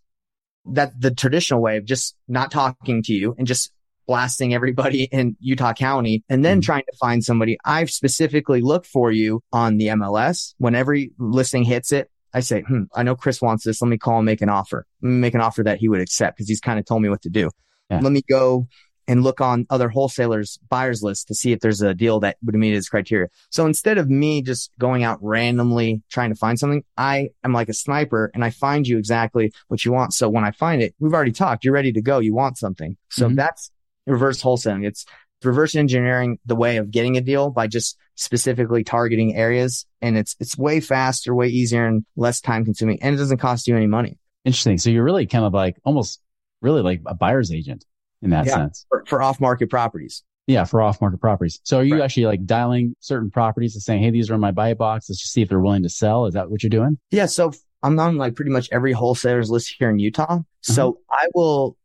that 0.65 1.00
the 1.00 1.12
traditional 1.12 1.62
way 1.62 1.77
of 1.77 1.85
just 1.85 2.15
not 2.27 2.51
talking 2.51 3.01
to 3.03 3.13
you 3.13 3.35
and 3.38 3.47
just 3.47 3.71
blasting 4.07 4.54
everybody 4.54 5.04
in 5.12 5.36
Utah 5.39 5.74
County 5.74 6.24
and 6.30 6.44
then 6.44 6.57
mm-hmm. 6.57 6.65
trying 6.65 6.83
to 6.92 6.98
find 6.98 7.24
somebody. 7.24 7.57
I've 7.63 7.92
specifically 7.92 8.62
looked 8.62 8.88
for 8.88 9.12
you 9.12 9.44
on 9.54 9.77
the 9.77 9.88
MLS. 9.88 10.56
When 10.57 10.75
every 10.75 11.12
listing 11.19 11.63
hits 11.63 11.92
it, 11.92 12.09
I 12.33 12.42
say, 12.42 12.62
hmm, 12.62 12.83
I 12.95 13.04
know 13.04 13.15
Chris 13.15 13.42
wants 13.42 13.63
this. 13.63 13.81
Let 13.81 13.89
me 13.89 13.98
call 13.98 14.18
and 14.18 14.25
make 14.25 14.42
an 14.42 14.50
offer. 14.50 14.86
make 15.01 15.33
an 15.33 15.42
offer 15.42 15.63
that 15.63 15.80
he 15.80 15.89
would 15.89 16.01
accept 16.01 16.38
because 16.38 16.50
he's 16.50 16.59
kind 16.59 16.80
of 16.80 16.86
told 16.86 17.01
me 17.01 17.09
what 17.09 17.21
to 17.24 17.30
do. 17.30 17.50
Yeah. 17.89 18.00
Let 18.01 18.12
me 18.12 18.21
go 18.27 18.68
and 19.07 19.24
look 19.24 19.39
on 19.39 19.65
other 19.69 19.88
wholesalers 19.89 20.59
buyers 20.69 21.01
list 21.01 21.30
to 21.30 21.36
see 21.36 21.54
if 21.54 21.62
there's 21.62 21.81
a 21.81 21.94
deal 21.94 22.19
that 22.19 22.38
would 22.44 22.56
meet 22.56 22.74
his 22.74 22.89
criteria. 22.89 23.30
So 23.50 23.65
instead 23.65 23.98
of 23.98 24.09
me 24.09 24.42
just 24.42 24.71
going 24.77 25.04
out 25.04 25.19
randomly 25.21 26.04
trying 26.09 26.30
to 26.30 26.36
find 26.36 26.59
something, 26.59 26.83
I 26.98 27.30
am 27.44 27.54
like 27.54 27.69
a 27.69 27.74
sniper 27.74 28.30
and 28.33 28.44
I 28.44 28.50
find 28.50 28.88
you 28.88 28.98
exactly 28.98 29.54
what 29.69 29.86
you 29.86 29.94
want. 29.94 30.13
So 30.13 30.27
when 30.30 30.44
I 30.44 30.51
find 30.51 30.81
it, 30.81 30.94
we've 31.00 31.13
already 31.13 31.31
talked. 31.31 31.63
You're 31.63 31.74
ready 31.74 31.94
to 31.94 32.01
go. 32.01 32.19
You 32.19 32.36
want 32.36 32.57
something. 32.57 32.98
So 33.09 33.27
mm-hmm. 33.27 33.36
that's 33.36 33.71
reverse 34.12 34.42
wholesaling. 34.42 34.86
It's 34.86 35.06
reverse 35.44 35.75
engineering 35.75 36.39
the 36.45 36.56
way 36.56 36.77
of 36.77 36.89
getting 36.92 37.18
a 37.18 37.21
deal 37.21 37.50
by 37.50 37.68
just 37.68 37.98
specifically 38.15 38.83
targeting 38.83 39.36
areas. 39.36 39.86
And 40.01 40.18
it's, 40.18 40.36
it's 40.39 40.57
way 40.57 40.80
faster, 40.80 41.36
way 41.36 41.48
easier 41.48 41.86
and 41.86 42.06
less 42.16 42.42
time 42.42 42.66
consuming. 42.66 42.99
And 43.02 43.14
it 43.14 43.18
doesn't 43.18 43.37
cost 43.37 43.68
you 43.68 43.76
any 43.76 43.87
money. 43.87 44.18
Interesting. 44.45 44.78
So 44.78 44.90
you're 44.90 45.04
really 45.04 45.28
kind 45.28 45.45
of 45.45 45.54
like 45.54 45.78
almost 45.83 46.21
really 46.61 46.81
like 46.81 47.02
a 47.06 47.14
buyer's 47.14 47.52
agent 47.52 47.85
in 48.21 48.31
that 48.31 48.45
yeah, 48.45 48.56
sense 48.56 48.85
for, 48.90 49.04
for 49.06 49.21
off 49.21 49.40
market 49.40 49.69
properties. 49.69 50.23
Yeah, 50.47 50.64
for 50.64 50.81
off 50.81 51.02
market 51.02 51.19
properties. 51.19 51.59
So 51.64 51.80
are 51.80 51.83
you 51.83 51.95
right. 51.95 52.04
actually 52.04 52.26
like 52.26 52.45
dialing 52.45 52.95
certain 53.02 53.30
properties 53.30 53.76
and 53.76 53.83
saying, 53.83 54.02
Hey, 54.02 54.11
these 54.11 54.31
are 54.31 54.35
in 54.35 54.40
my 54.40 54.52
buy 54.52 54.73
box. 54.73 55.09
Let's 55.09 55.19
just 55.19 55.33
see 55.33 55.42
if 55.42 55.49
they're 55.49 55.59
willing 55.59 55.83
to 55.83 55.90
sell. 55.90 56.26
Is 56.26 56.33
that 56.35 56.49
what 56.49 56.64
you're 56.64 56.69
doing? 56.69 56.97
Yeah. 57.11 57.26
So 57.26 57.52
I'm 57.83 57.99
on 57.99 58.16
like 58.16 58.35
pretty 58.35 58.52
much 58.52 58.69
every 58.71 58.94
wholesaler's 58.94 59.52
list 59.52 59.76
here 59.78 59.90
in 59.90 59.99
Utah. 59.99 60.23
Uh-huh. 60.23 60.42
So 60.61 60.99
I 61.11 61.28
will 61.35 61.78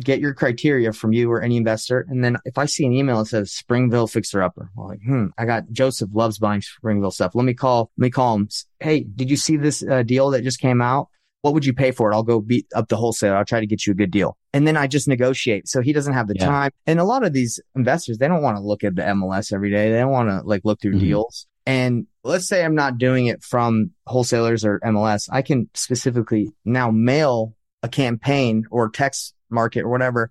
get 0.00 0.20
your 0.20 0.34
criteria 0.34 0.92
from 0.92 1.12
you 1.12 1.30
or 1.30 1.42
any 1.42 1.56
investor. 1.56 2.06
And 2.08 2.22
then 2.22 2.38
if 2.44 2.58
I 2.58 2.66
see 2.66 2.86
an 2.86 2.92
email 2.92 3.18
that 3.18 3.26
says 3.26 3.52
Springville 3.52 4.06
fixer 4.06 4.42
upper, 4.42 4.70
well, 4.76 4.88
like, 4.88 5.02
hmm, 5.02 5.26
I 5.36 5.44
got 5.44 5.70
Joseph 5.72 6.10
loves 6.12 6.38
buying 6.38 6.62
Springville 6.62 7.10
stuff. 7.10 7.34
Let 7.34 7.44
me 7.44 7.54
call, 7.54 7.90
let 7.96 8.04
me 8.04 8.10
call 8.10 8.36
him. 8.36 8.48
Hey, 8.80 9.00
did 9.00 9.30
you 9.30 9.36
see 9.36 9.56
this 9.56 9.82
uh, 9.82 10.02
deal 10.02 10.30
that 10.30 10.42
just 10.42 10.60
came 10.60 10.80
out? 10.80 11.08
What 11.42 11.54
would 11.54 11.64
you 11.64 11.72
pay 11.72 11.92
for 11.92 12.10
it? 12.10 12.14
I'll 12.14 12.24
go 12.24 12.40
beat 12.40 12.66
up 12.74 12.88
the 12.88 12.96
wholesaler. 12.96 13.36
I'll 13.36 13.44
try 13.44 13.60
to 13.60 13.66
get 13.66 13.86
you 13.86 13.92
a 13.92 13.96
good 13.96 14.10
deal. 14.10 14.36
And 14.52 14.66
then 14.66 14.76
I 14.76 14.86
just 14.86 15.06
negotiate. 15.06 15.68
So 15.68 15.80
he 15.80 15.92
doesn't 15.92 16.12
have 16.12 16.26
the 16.26 16.34
yeah. 16.36 16.46
time. 16.46 16.70
And 16.86 16.98
a 16.98 17.04
lot 17.04 17.24
of 17.24 17.32
these 17.32 17.60
investors, 17.76 18.18
they 18.18 18.26
don't 18.26 18.42
want 18.42 18.56
to 18.56 18.62
look 18.62 18.82
at 18.82 18.96
the 18.96 19.02
MLS 19.02 19.52
every 19.52 19.70
day. 19.70 19.92
They 19.92 19.98
don't 19.98 20.10
want 20.10 20.30
to 20.30 20.40
like 20.46 20.62
look 20.64 20.80
through 20.80 20.92
mm-hmm. 20.92 21.00
deals. 21.00 21.46
And 21.64 22.06
let's 22.24 22.48
say 22.48 22.64
I'm 22.64 22.74
not 22.74 22.98
doing 22.98 23.26
it 23.26 23.42
from 23.42 23.90
wholesalers 24.06 24.64
or 24.64 24.80
MLS. 24.80 25.28
I 25.30 25.42
can 25.42 25.68
specifically 25.74 26.50
now 26.64 26.90
mail 26.90 27.54
a 27.82 27.88
campaign 27.88 28.64
or 28.70 28.88
text 28.90 29.34
market 29.50 29.82
or 29.84 29.88
whatever, 29.88 30.30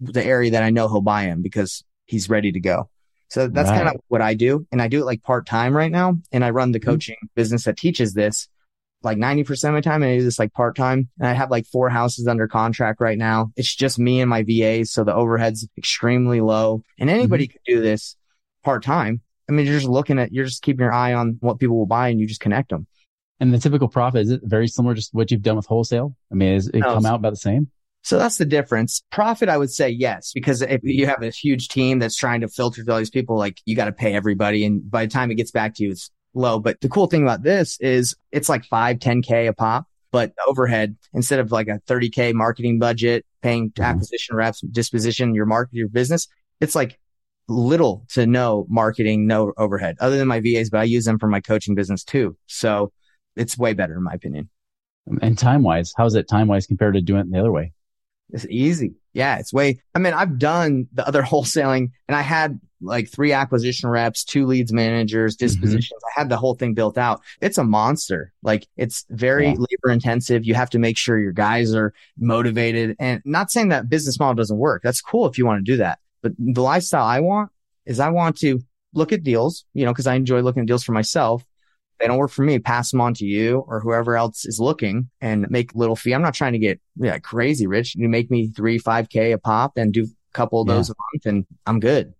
the 0.00 0.24
area 0.24 0.50
that 0.52 0.62
I 0.62 0.70
know 0.70 0.88
he'll 0.88 1.00
buy 1.00 1.22
him 1.24 1.42
because 1.42 1.84
he's 2.06 2.28
ready 2.28 2.52
to 2.52 2.60
go. 2.60 2.88
So 3.28 3.48
that's 3.48 3.68
right. 3.68 3.82
kind 3.82 3.88
of 3.88 4.00
what 4.08 4.22
I 4.22 4.34
do. 4.34 4.66
And 4.70 4.80
I 4.80 4.88
do 4.88 5.00
it 5.00 5.04
like 5.04 5.22
part 5.22 5.46
time 5.46 5.76
right 5.76 5.90
now. 5.90 6.18
And 6.32 6.44
I 6.44 6.50
run 6.50 6.72
the 6.72 6.78
mm-hmm. 6.78 6.90
coaching 6.90 7.16
mm-hmm. 7.16 7.34
business 7.34 7.64
that 7.64 7.76
teaches 7.76 8.14
this 8.14 8.48
like 9.02 9.18
90% 9.18 9.68
of 9.68 9.74
my 9.74 9.80
time. 9.80 10.02
And 10.02 10.12
I 10.12 10.18
do 10.18 10.24
this 10.24 10.38
like 10.38 10.52
part 10.52 10.76
time. 10.76 11.08
And 11.18 11.28
I 11.28 11.32
have 11.32 11.50
like 11.50 11.66
four 11.66 11.88
houses 11.88 12.28
under 12.28 12.46
contract 12.46 13.00
right 13.00 13.18
now. 13.18 13.52
It's 13.56 13.74
just 13.74 13.98
me 13.98 14.20
and 14.20 14.30
my 14.30 14.42
VA. 14.42 14.84
So 14.84 15.04
the 15.04 15.14
overhead's 15.14 15.68
extremely 15.76 16.40
low 16.40 16.82
and 16.98 17.10
anybody 17.10 17.48
mm-hmm. 17.48 17.58
can 17.64 17.76
do 17.76 17.82
this 17.82 18.16
part 18.62 18.82
time. 18.82 19.20
I 19.48 19.52
mean, 19.52 19.66
you're 19.66 19.76
just 19.76 19.88
looking 19.88 20.18
at, 20.18 20.32
you're 20.32 20.44
just 20.44 20.62
keeping 20.62 20.82
your 20.82 20.92
eye 20.92 21.14
on 21.14 21.38
what 21.40 21.58
people 21.58 21.76
will 21.76 21.86
buy 21.86 22.08
and 22.08 22.20
you 22.20 22.26
just 22.26 22.40
connect 22.40 22.70
them. 22.70 22.86
And 23.38 23.52
the 23.52 23.58
typical 23.58 23.88
profit, 23.88 24.22
is 24.22 24.30
it 24.30 24.40
very 24.44 24.66
similar 24.66 24.94
to 24.94 25.08
what 25.12 25.30
you've 25.30 25.42
done 25.42 25.56
with 25.56 25.66
wholesale? 25.66 26.16
I 26.32 26.34
mean, 26.34 26.54
is 26.54 26.68
it 26.68 26.76
no, 26.76 26.94
come 26.94 27.06
out 27.06 27.16
about 27.16 27.30
the 27.30 27.36
same? 27.36 27.70
So 28.06 28.18
that's 28.18 28.36
the 28.36 28.44
difference. 28.44 29.02
Profit, 29.10 29.48
I 29.48 29.58
would 29.58 29.72
say 29.72 29.88
yes, 29.88 30.30
because 30.32 30.62
if 30.62 30.80
you 30.84 31.08
have 31.08 31.24
a 31.24 31.30
huge 31.30 31.66
team 31.66 31.98
that's 31.98 32.14
trying 32.14 32.40
to 32.42 32.46
filter 32.46 32.84
through 32.84 32.92
all 32.92 33.00
these 33.00 33.10
people, 33.10 33.36
like 33.36 33.60
you 33.64 33.74
got 33.74 33.86
to 33.86 33.92
pay 33.92 34.14
everybody. 34.14 34.64
And 34.64 34.88
by 34.88 35.06
the 35.06 35.10
time 35.10 35.32
it 35.32 35.34
gets 35.34 35.50
back 35.50 35.74
to 35.74 35.82
you, 35.82 35.90
it's 35.90 36.08
low. 36.32 36.60
But 36.60 36.80
the 36.80 36.88
cool 36.88 37.08
thing 37.08 37.24
about 37.24 37.42
this 37.42 37.80
is 37.80 38.14
it's 38.30 38.48
like 38.48 38.64
five, 38.66 39.00
10K 39.00 39.48
a 39.48 39.52
pop, 39.52 39.88
but 40.12 40.32
overhead 40.46 40.94
instead 41.14 41.40
of 41.40 41.50
like 41.50 41.66
a 41.66 41.80
30K 41.88 42.32
marketing 42.32 42.78
budget, 42.78 43.26
paying 43.42 43.70
mm-hmm. 43.70 43.82
acquisition 43.82 44.36
reps, 44.36 44.60
disposition, 44.60 45.34
your 45.34 45.46
market, 45.46 45.74
your 45.74 45.88
business, 45.88 46.28
it's 46.60 46.76
like 46.76 47.00
little 47.48 48.06
to 48.10 48.24
no 48.24 48.68
marketing, 48.70 49.26
no 49.26 49.52
overhead 49.58 49.96
other 49.98 50.16
than 50.16 50.28
my 50.28 50.38
VAs, 50.38 50.70
but 50.70 50.78
I 50.78 50.84
use 50.84 51.06
them 51.06 51.18
for 51.18 51.26
my 51.26 51.40
coaching 51.40 51.74
business 51.74 52.04
too. 52.04 52.36
So 52.46 52.92
it's 53.34 53.58
way 53.58 53.72
better 53.72 53.96
in 53.96 54.04
my 54.04 54.12
opinion. 54.12 54.48
And 55.22 55.36
time 55.36 55.64
wise, 55.64 55.92
how's 55.96 56.14
it 56.14 56.28
time 56.28 56.46
wise 56.46 56.68
compared 56.68 56.94
to 56.94 57.00
doing 57.00 57.22
it 57.22 57.32
the 57.32 57.40
other 57.40 57.50
way? 57.50 57.72
It's 58.30 58.46
easy. 58.50 58.94
Yeah, 59.12 59.38
it's 59.38 59.52
way. 59.52 59.80
I 59.94 59.98
mean, 59.98 60.12
I've 60.12 60.38
done 60.38 60.88
the 60.92 61.06
other 61.06 61.22
wholesaling 61.22 61.90
and 62.08 62.16
I 62.16 62.22
had 62.22 62.60
like 62.80 63.10
three 63.10 63.32
acquisition 63.32 63.88
reps, 63.88 64.24
two 64.24 64.46
leads 64.46 64.72
managers, 64.72 65.36
mm-hmm. 65.36 65.46
dispositions. 65.46 65.86
Mm-hmm. 65.86 66.18
I 66.18 66.20
had 66.20 66.28
the 66.28 66.36
whole 66.36 66.54
thing 66.54 66.74
built 66.74 66.98
out. 66.98 67.22
It's 67.40 67.58
a 67.58 67.64
monster. 67.64 68.32
Like 68.42 68.66
it's 68.76 69.06
very 69.10 69.46
yeah. 69.46 69.52
labor 69.52 69.90
intensive. 69.90 70.44
You 70.44 70.54
have 70.54 70.70
to 70.70 70.78
make 70.78 70.98
sure 70.98 71.18
your 71.18 71.32
guys 71.32 71.74
are 71.74 71.94
motivated 72.18 72.96
and 72.98 73.22
not 73.24 73.50
saying 73.50 73.70
that 73.70 73.88
business 73.88 74.18
model 74.18 74.34
doesn't 74.34 74.58
work. 74.58 74.82
That's 74.82 75.00
cool 75.00 75.26
if 75.26 75.38
you 75.38 75.46
want 75.46 75.64
to 75.64 75.72
do 75.72 75.78
that. 75.78 75.98
But 76.22 76.32
the 76.38 76.62
lifestyle 76.62 77.04
I 77.04 77.20
want 77.20 77.50
is 77.86 78.00
I 78.00 78.10
want 78.10 78.38
to 78.38 78.60
look 78.92 79.12
at 79.12 79.22
deals, 79.22 79.64
you 79.74 79.84
know, 79.84 79.94
cause 79.94 80.06
I 80.06 80.14
enjoy 80.14 80.40
looking 80.40 80.62
at 80.62 80.66
deals 80.66 80.84
for 80.84 80.92
myself 80.92 81.44
they 81.98 82.06
don't 82.06 82.18
work 82.18 82.30
for 82.30 82.42
me, 82.42 82.58
pass 82.58 82.90
them 82.90 83.00
on 83.00 83.14
to 83.14 83.24
you 83.24 83.64
or 83.66 83.80
whoever 83.80 84.16
else 84.16 84.44
is 84.44 84.60
looking 84.60 85.10
and 85.20 85.46
make 85.50 85.74
little 85.74 85.96
fee. 85.96 86.12
I'm 86.12 86.22
not 86.22 86.34
trying 86.34 86.52
to 86.52 86.58
get 86.58 86.80
yeah, 86.96 87.18
crazy 87.18 87.66
rich. 87.66 87.94
You 87.96 88.08
make 88.08 88.30
me 88.30 88.48
three, 88.48 88.78
five 88.78 89.08
K 89.08 89.32
a 89.32 89.38
pop 89.38 89.76
and 89.76 89.92
do 89.92 90.04
a 90.04 90.32
couple 90.32 90.60
of 90.60 90.66
those 90.66 90.88
yeah. 90.88 90.94
a 90.94 91.00
month 91.14 91.26
and 91.26 91.46
I'm 91.66 91.80
good. 91.80 92.14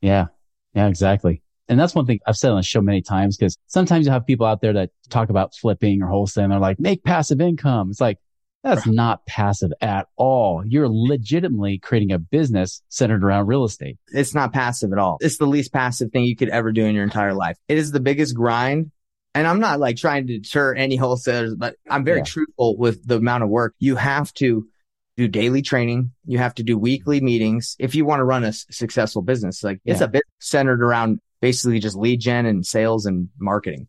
Yeah. 0.00 0.26
Yeah, 0.74 0.88
exactly. 0.88 1.42
And 1.68 1.80
that's 1.80 1.94
one 1.94 2.06
thing 2.06 2.20
I've 2.26 2.36
said 2.36 2.50
on 2.50 2.58
the 2.58 2.62
show 2.62 2.80
many 2.80 3.02
times 3.02 3.36
because 3.36 3.56
sometimes 3.66 4.06
you 4.06 4.12
have 4.12 4.26
people 4.26 4.46
out 4.46 4.60
there 4.60 4.74
that 4.74 4.90
talk 5.08 5.30
about 5.30 5.54
flipping 5.54 6.02
or 6.02 6.08
wholesaling. 6.08 6.50
They're 6.50 6.58
like, 6.58 6.78
make 6.78 7.02
passive 7.02 7.40
income. 7.40 7.90
It's 7.90 8.00
like, 8.00 8.18
that's 8.62 8.86
not 8.86 9.24
passive 9.26 9.70
at 9.80 10.08
all. 10.16 10.64
You're 10.66 10.88
legitimately 10.88 11.78
creating 11.78 12.10
a 12.10 12.18
business 12.18 12.82
centered 12.88 13.22
around 13.22 13.46
real 13.46 13.64
estate. 13.64 13.96
It's 14.08 14.34
not 14.34 14.52
passive 14.52 14.92
at 14.92 14.98
all. 14.98 15.18
It's 15.20 15.38
the 15.38 15.46
least 15.46 15.72
passive 15.72 16.10
thing 16.10 16.24
you 16.24 16.34
could 16.34 16.48
ever 16.48 16.72
do 16.72 16.84
in 16.84 16.94
your 16.94 17.04
entire 17.04 17.32
life. 17.32 17.56
It 17.68 17.78
is 17.78 17.92
the 17.92 18.00
biggest 18.00 18.34
grind 18.34 18.90
and 19.36 19.46
I'm 19.46 19.60
not 19.60 19.78
like 19.78 19.98
trying 19.98 20.26
to 20.28 20.38
deter 20.38 20.74
any 20.74 20.96
wholesalers, 20.96 21.54
but 21.54 21.76
I'm 21.90 22.04
very 22.04 22.20
yeah. 22.20 22.24
truthful 22.24 22.76
with 22.78 23.06
the 23.06 23.16
amount 23.16 23.44
of 23.44 23.50
work. 23.50 23.74
You 23.78 23.94
have 23.96 24.32
to 24.34 24.66
do 25.18 25.28
daily 25.28 25.60
training. 25.60 26.12
You 26.24 26.38
have 26.38 26.54
to 26.54 26.62
do 26.62 26.78
weekly 26.78 27.20
meetings 27.20 27.76
if 27.78 27.94
you 27.94 28.06
want 28.06 28.20
to 28.20 28.24
run 28.24 28.44
a 28.44 28.52
successful 28.54 29.20
business. 29.20 29.62
Like 29.62 29.80
yeah. 29.84 29.92
it's 29.92 30.00
a 30.00 30.08
bit 30.08 30.22
centered 30.38 30.82
around 30.82 31.20
basically 31.42 31.80
just 31.80 31.96
lead 31.96 32.20
gen 32.20 32.46
and 32.46 32.64
sales 32.64 33.04
and 33.04 33.28
marketing. 33.38 33.88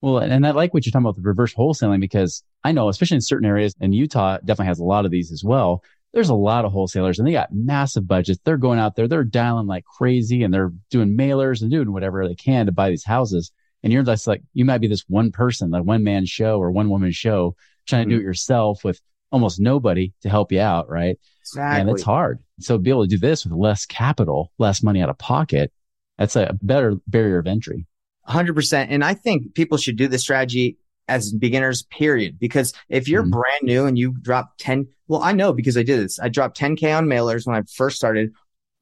Well, 0.00 0.18
and 0.18 0.46
I 0.46 0.52
like 0.52 0.72
what 0.72 0.86
you're 0.86 0.92
talking 0.92 1.04
about 1.04 1.16
the 1.16 1.22
reverse 1.22 1.52
wholesaling 1.52 2.00
because 2.00 2.42
I 2.64 2.72
know, 2.72 2.88
especially 2.88 3.16
in 3.16 3.20
certain 3.20 3.46
areas, 3.46 3.74
and 3.80 3.94
Utah 3.94 4.38
definitely 4.38 4.68
has 4.68 4.78
a 4.78 4.84
lot 4.84 5.04
of 5.04 5.10
these 5.10 5.32
as 5.32 5.44
well. 5.44 5.82
There's 6.14 6.30
a 6.30 6.34
lot 6.34 6.64
of 6.64 6.72
wholesalers 6.72 7.18
and 7.18 7.28
they 7.28 7.32
got 7.32 7.52
massive 7.52 8.08
budgets. 8.08 8.40
They're 8.42 8.56
going 8.56 8.78
out 8.78 8.96
there, 8.96 9.06
they're 9.06 9.22
dialing 9.22 9.66
like 9.66 9.84
crazy 9.84 10.44
and 10.44 10.54
they're 10.54 10.72
doing 10.88 11.14
mailers 11.14 11.60
and 11.60 11.70
doing 11.70 11.92
whatever 11.92 12.26
they 12.26 12.34
can 12.34 12.64
to 12.66 12.72
buy 12.72 12.88
these 12.88 13.04
houses. 13.04 13.52
And 13.82 13.92
you're 13.92 14.02
just 14.02 14.26
like, 14.26 14.42
you 14.54 14.64
might 14.64 14.78
be 14.78 14.88
this 14.88 15.04
one 15.08 15.30
person, 15.30 15.70
like 15.70 15.84
one 15.84 16.02
man 16.04 16.26
show 16.26 16.58
or 16.58 16.70
one 16.70 16.90
woman 16.90 17.12
show 17.12 17.54
trying 17.86 18.08
to 18.08 18.14
mm-hmm. 18.14 18.18
do 18.18 18.22
it 18.22 18.26
yourself 18.26 18.84
with 18.84 19.00
almost 19.30 19.60
nobody 19.60 20.12
to 20.22 20.28
help 20.28 20.52
you 20.52 20.60
out. 20.60 20.88
Right. 20.88 21.18
Exactly. 21.40 21.80
And 21.80 21.90
it's 21.90 22.02
hard. 22.02 22.40
So 22.60 22.76
be 22.78 22.90
able 22.90 23.04
to 23.04 23.08
do 23.08 23.18
this 23.18 23.44
with 23.44 23.54
less 23.54 23.86
capital, 23.86 24.52
less 24.58 24.82
money 24.82 25.00
out 25.00 25.08
of 25.08 25.18
pocket. 25.18 25.72
That's 26.18 26.36
a 26.36 26.56
better 26.62 26.96
barrier 27.06 27.38
of 27.38 27.46
entry. 27.46 27.86
100%. 28.28 28.86
And 28.90 29.04
I 29.04 29.14
think 29.14 29.54
people 29.54 29.78
should 29.78 29.96
do 29.96 30.08
this 30.08 30.22
strategy 30.22 30.76
as 31.06 31.32
beginners, 31.32 31.84
period. 31.84 32.38
Because 32.38 32.74
if 32.88 33.08
you're 33.08 33.22
mm-hmm. 33.22 33.30
brand 33.30 33.62
new 33.62 33.86
and 33.86 33.96
you 33.96 34.12
drop 34.20 34.52
10, 34.58 34.88
well, 35.06 35.22
I 35.22 35.32
know 35.32 35.52
because 35.52 35.76
I 35.76 35.82
did 35.82 36.00
this. 36.00 36.18
I 36.18 36.28
dropped 36.28 36.58
10K 36.58 36.96
on 36.96 37.06
mailers 37.06 37.46
when 37.46 37.56
I 37.56 37.62
first 37.72 37.96
started, 37.96 38.32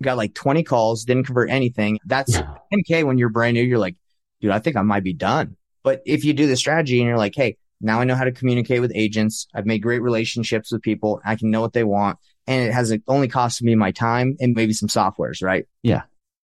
got 0.02 0.16
like 0.16 0.34
20 0.34 0.62
calls, 0.64 1.04
didn't 1.04 1.24
convert 1.24 1.50
anything. 1.50 1.98
That's 2.04 2.32
yeah. 2.32 2.54
10K 2.72 3.04
when 3.04 3.18
you're 3.18 3.28
brand 3.28 3.54
new. 3.54 3.62
You're 3.62 3.78
like, 3.78 3.96
dude, 4.40 4.50
I 4.50 4.58
think 4.58 4.76
I 4.76 4.82
might 4.82 5.04
be 5.04 5.12
done. 5.12 5.56
But 5.82 6.02
if 6.04 6.24
you 6.24 6.32
do 6.32 6.46
the 6.46 6.56
strategy 6.56 6.98
and 6.98 7.08
you're 7.08 7.18
like, 7.18 7.34
Hey, 7.34 7.56
now 7.80 8.00
I 8.00 8.04
know 8.04 8.14
how 8.14 8.24
to 8.24 8.32
communicate 8.32 8.80
with 8.80 8.92
agents. 8.94 9.46
I've 9.54 9.66
made 9.66 9.78
great 9.78 10.02
relationships 10.02 10.72
with 10.72 10.82
people. 10.82 11.20
I 11.24 11.36
can 11.36 11.50
know 11.50 11.60
what 11.60 11.72
they 11.72 11.84
want. 11.84 12.18
And 12.46 12.66
it 12.66 12.72
has 12.72 12.96
only 13.06 13.28
cost 13.28 13.62
me 13.62 13.74
my 13.74 13.90
time 13.90 14.36
and 14.40 14.54
maybe 14.54 14.72
some 14.72 14.88
softwares, 14.88 15.42
right? 15.42 15.66
Yeah. 15.82 16.02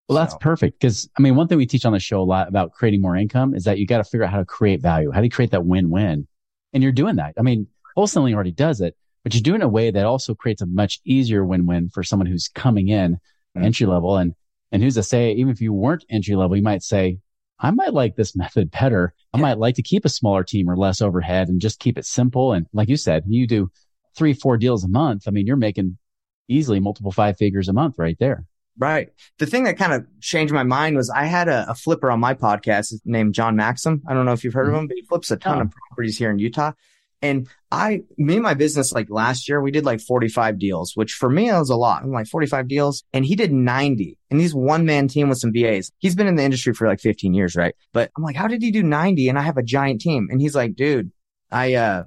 Well, 0.09 0.19
that's 0.19 0.35
so. 0.35 0.39
perfect. 0.39 0.81
Cause 0.81 1.09
I 1.17 1.23
mean, 1.23 1.37
one 1.37 1.49
thing 1.49 1.59
we 1.59 1.67
teach 1.67 1.85
on 1.85 1.93
the 1.93 2.01
show 2.01 2.21
a 2.21 2.25
lot 2.25 2.49
about 2.49 2.73
creating 2.73 3.01
more 3.01 3.17
income 3.17 3.55
is 3.55 3.65
that 3.65 3.79
you 3.79 3.87
got 3.87 3.99
to 3.99 4.05
figure 4.05 4.25
out 4.25 4.31
how 4.31 4.39
to 4.39 4.45
create 4.45 4.83
value. 4.83 5.11
How 5.11 5.21
do 5.21 5.25
you 5.25 5.31
create 5.31 5.53
that 5.53 5.65
win-win? 5.65 6.27
And 6.73 6.83
you're 6.83 6.93
doing 6.93 7.17
that. 7.17 7.35
I 7.39 7.43
mean, 7.43 7.69
wholesaling 7.97 8.35
already 8.35 8.53
does 8.53 8.81
it, 8.81 8.97
but 9.23 9.35
you're 9.35 9.43
doing 9.43 9.61
it 9.61 9.65
in 9.65 9.69
a 9.69 9.69
way 9.69 9.91
that 9.91 10.05
also 10.05 10.35
creates 10.35 10.63
a 10.63 10.67
much 10.67 11.01
easier 11.05 11.45
win-win 11.45 11.91
for 11.91 12.03
someone 12.03 12.27
who's 12.27 12.49
coming 12.49 12.89
in 12.89 13.15
mm-hmm. 13.15 13.65
entry 13.65 13.87
level. 13.87 14.17
And, 14.17 14.35
and 14.71 14.83
who's 14.83 14.95
to 14.95 15.03
say, 15.03 15.33
even 15.33 15.53
if 15.53 15.61
you 15.61 15.73
weren't 15.73 16.05
entry 16.11 16.35
level, 16.35 16.57
you 16.57 16.63
might 16.63 16.83
say, 16.83 17.19
I 17.63 17.71
might 17.71 17.95
like 17.95 18.17
this 18.17 18.35
method 18.35 18.71
better. 18.73 19.15
I 19.33 19.39
might 19.39 19.59
like 19.59 19.77
to 19.77 19.83
keep 19.83 20.05
a 20.05 20.11
smaller 20.11 20.43
team 20.43 20.69
or 20.69 20.77
less 20.77 21.01
overhead 21.01 21.49
and 21.49 21.61
just 21.61 21.79
keep 21.79 21.97
it 21.97 22.05
simple. 22.05 22.53
And 22.53 22.67
like 22.73 22.89
you 22.89 22.97
said, 22.97 23.25
you 23.29 23.47
do 23.47 23.71
three, 24.17 24.35
four 24.35 24.59
deals 24.59 24.85
a 24.85 24.89
month. 24.89 25.25
I 25.27 25.31
mean, 25.31 25.47
you're 25.47 25.57
making 25.57 25.97
easily 26.49 26.81
multiple 26.81 27.13
five 27.13 27.39
figures 27.39 27.69
a 27.69 27.73
month 27.73 27.95
right 27.99 28.17
there. 28.19 28.45
Right. 28.79 29.11
The 29.39 29.47
thing 29.47 29.65
that 29.65 29.79
kind 29.79 29.93
of 29.93 30.07
changed 30.21 30.53
my 30.53 30.65
mind 30.65 30.97
was 30.97 31.09
I 31.11 31.27
had 31.27 31.49
a, 31.49 31.71
a 31.71 31.75
flipper 31.75 32.11
on 32.11 32.21
my 32.21 32.35
podcast 32.35 32.95
named 33.05 33.35
John 33.35 33.55
Maxim. 33.55 34.03
I 34.09 34.15
don't 34.15 34.27
know 34.27 34.33
if 34.33 34.45
you've 34.45 34.55
heard 34.55 34.67
mm-hmm. 34.67 34.75
of 34.75 34.81
him, 34.83 34.89
but 34.89 34.97
he 34.97 35.03
flips 35.03 35.31
a 35.31 35.37
ton 35.37 35.59
oh. 35.59 35.63
of 35.63 35.71
properties 35.71 36.19
here 36.19 36.31
in 36.31 36.39
Utah. 36.39 36.73
And 37.23 37.49
I, 37.71 38.03
me 38.19 38.35
and 38.35 38.43
my 38.43 38.55
business, 38.55 38.93
like 38.93 39.09
last 39.09 39.49
year, 39.49 39.63
we 39.63 39.71
did 39.71 39.85
like 39.85 40.01
45 40.01 40.59
deals, 40.59 40.97
which 40.97 41.13
for 41.13 41.31
me, 41.31 41.49
that 41.49 41.59
was 41.59 41.71
a 41.71 41.77
lot. 41.77 42.03
I'm 42.03 42.11
like 42.11 42.27
45 42.27 42.69
deals 42.69 43.05
and 43.13 43.25
he 43.25 43.37
did 43.37 43.53
90 43.53 44.19
and 44.31 44.41
he's 44.41 44.55
one 44.55 44.85
man 44.85 45.09
team 45.09 45.29
with 45.29 45.39
some 45.39 45.53
VAs. 45.53 45.93
He's 45.99 46.17
been 46.17 46.27
in 46.27 46.35
the 46.35 46.43
industry 46.43 46.75
for 46.75 46.89
like 46.89 47.01
15 47.01 47.33
years, 47.33 47.55
right? 47.55 47.75
But 47.93 48.11
I'm 48.17 48.25
like, 48.25 48.37
how 48.37 48.49
did 48.49 48.61
he 48.61 48.73
do 48.73 48.83
90? 48.83 49.29
And 49.29 49.39
I 49.39 49.43
have 49.43 49.57
a 49.57 49.63
giant 49.63 50.01
team. 50.01 50.29
And 50.31 50.41
he's 50.41 50.55
like, 50.55 50.75
dude, 50.75 51.13
I, 51.51 51.75
uh, 51.75 52.05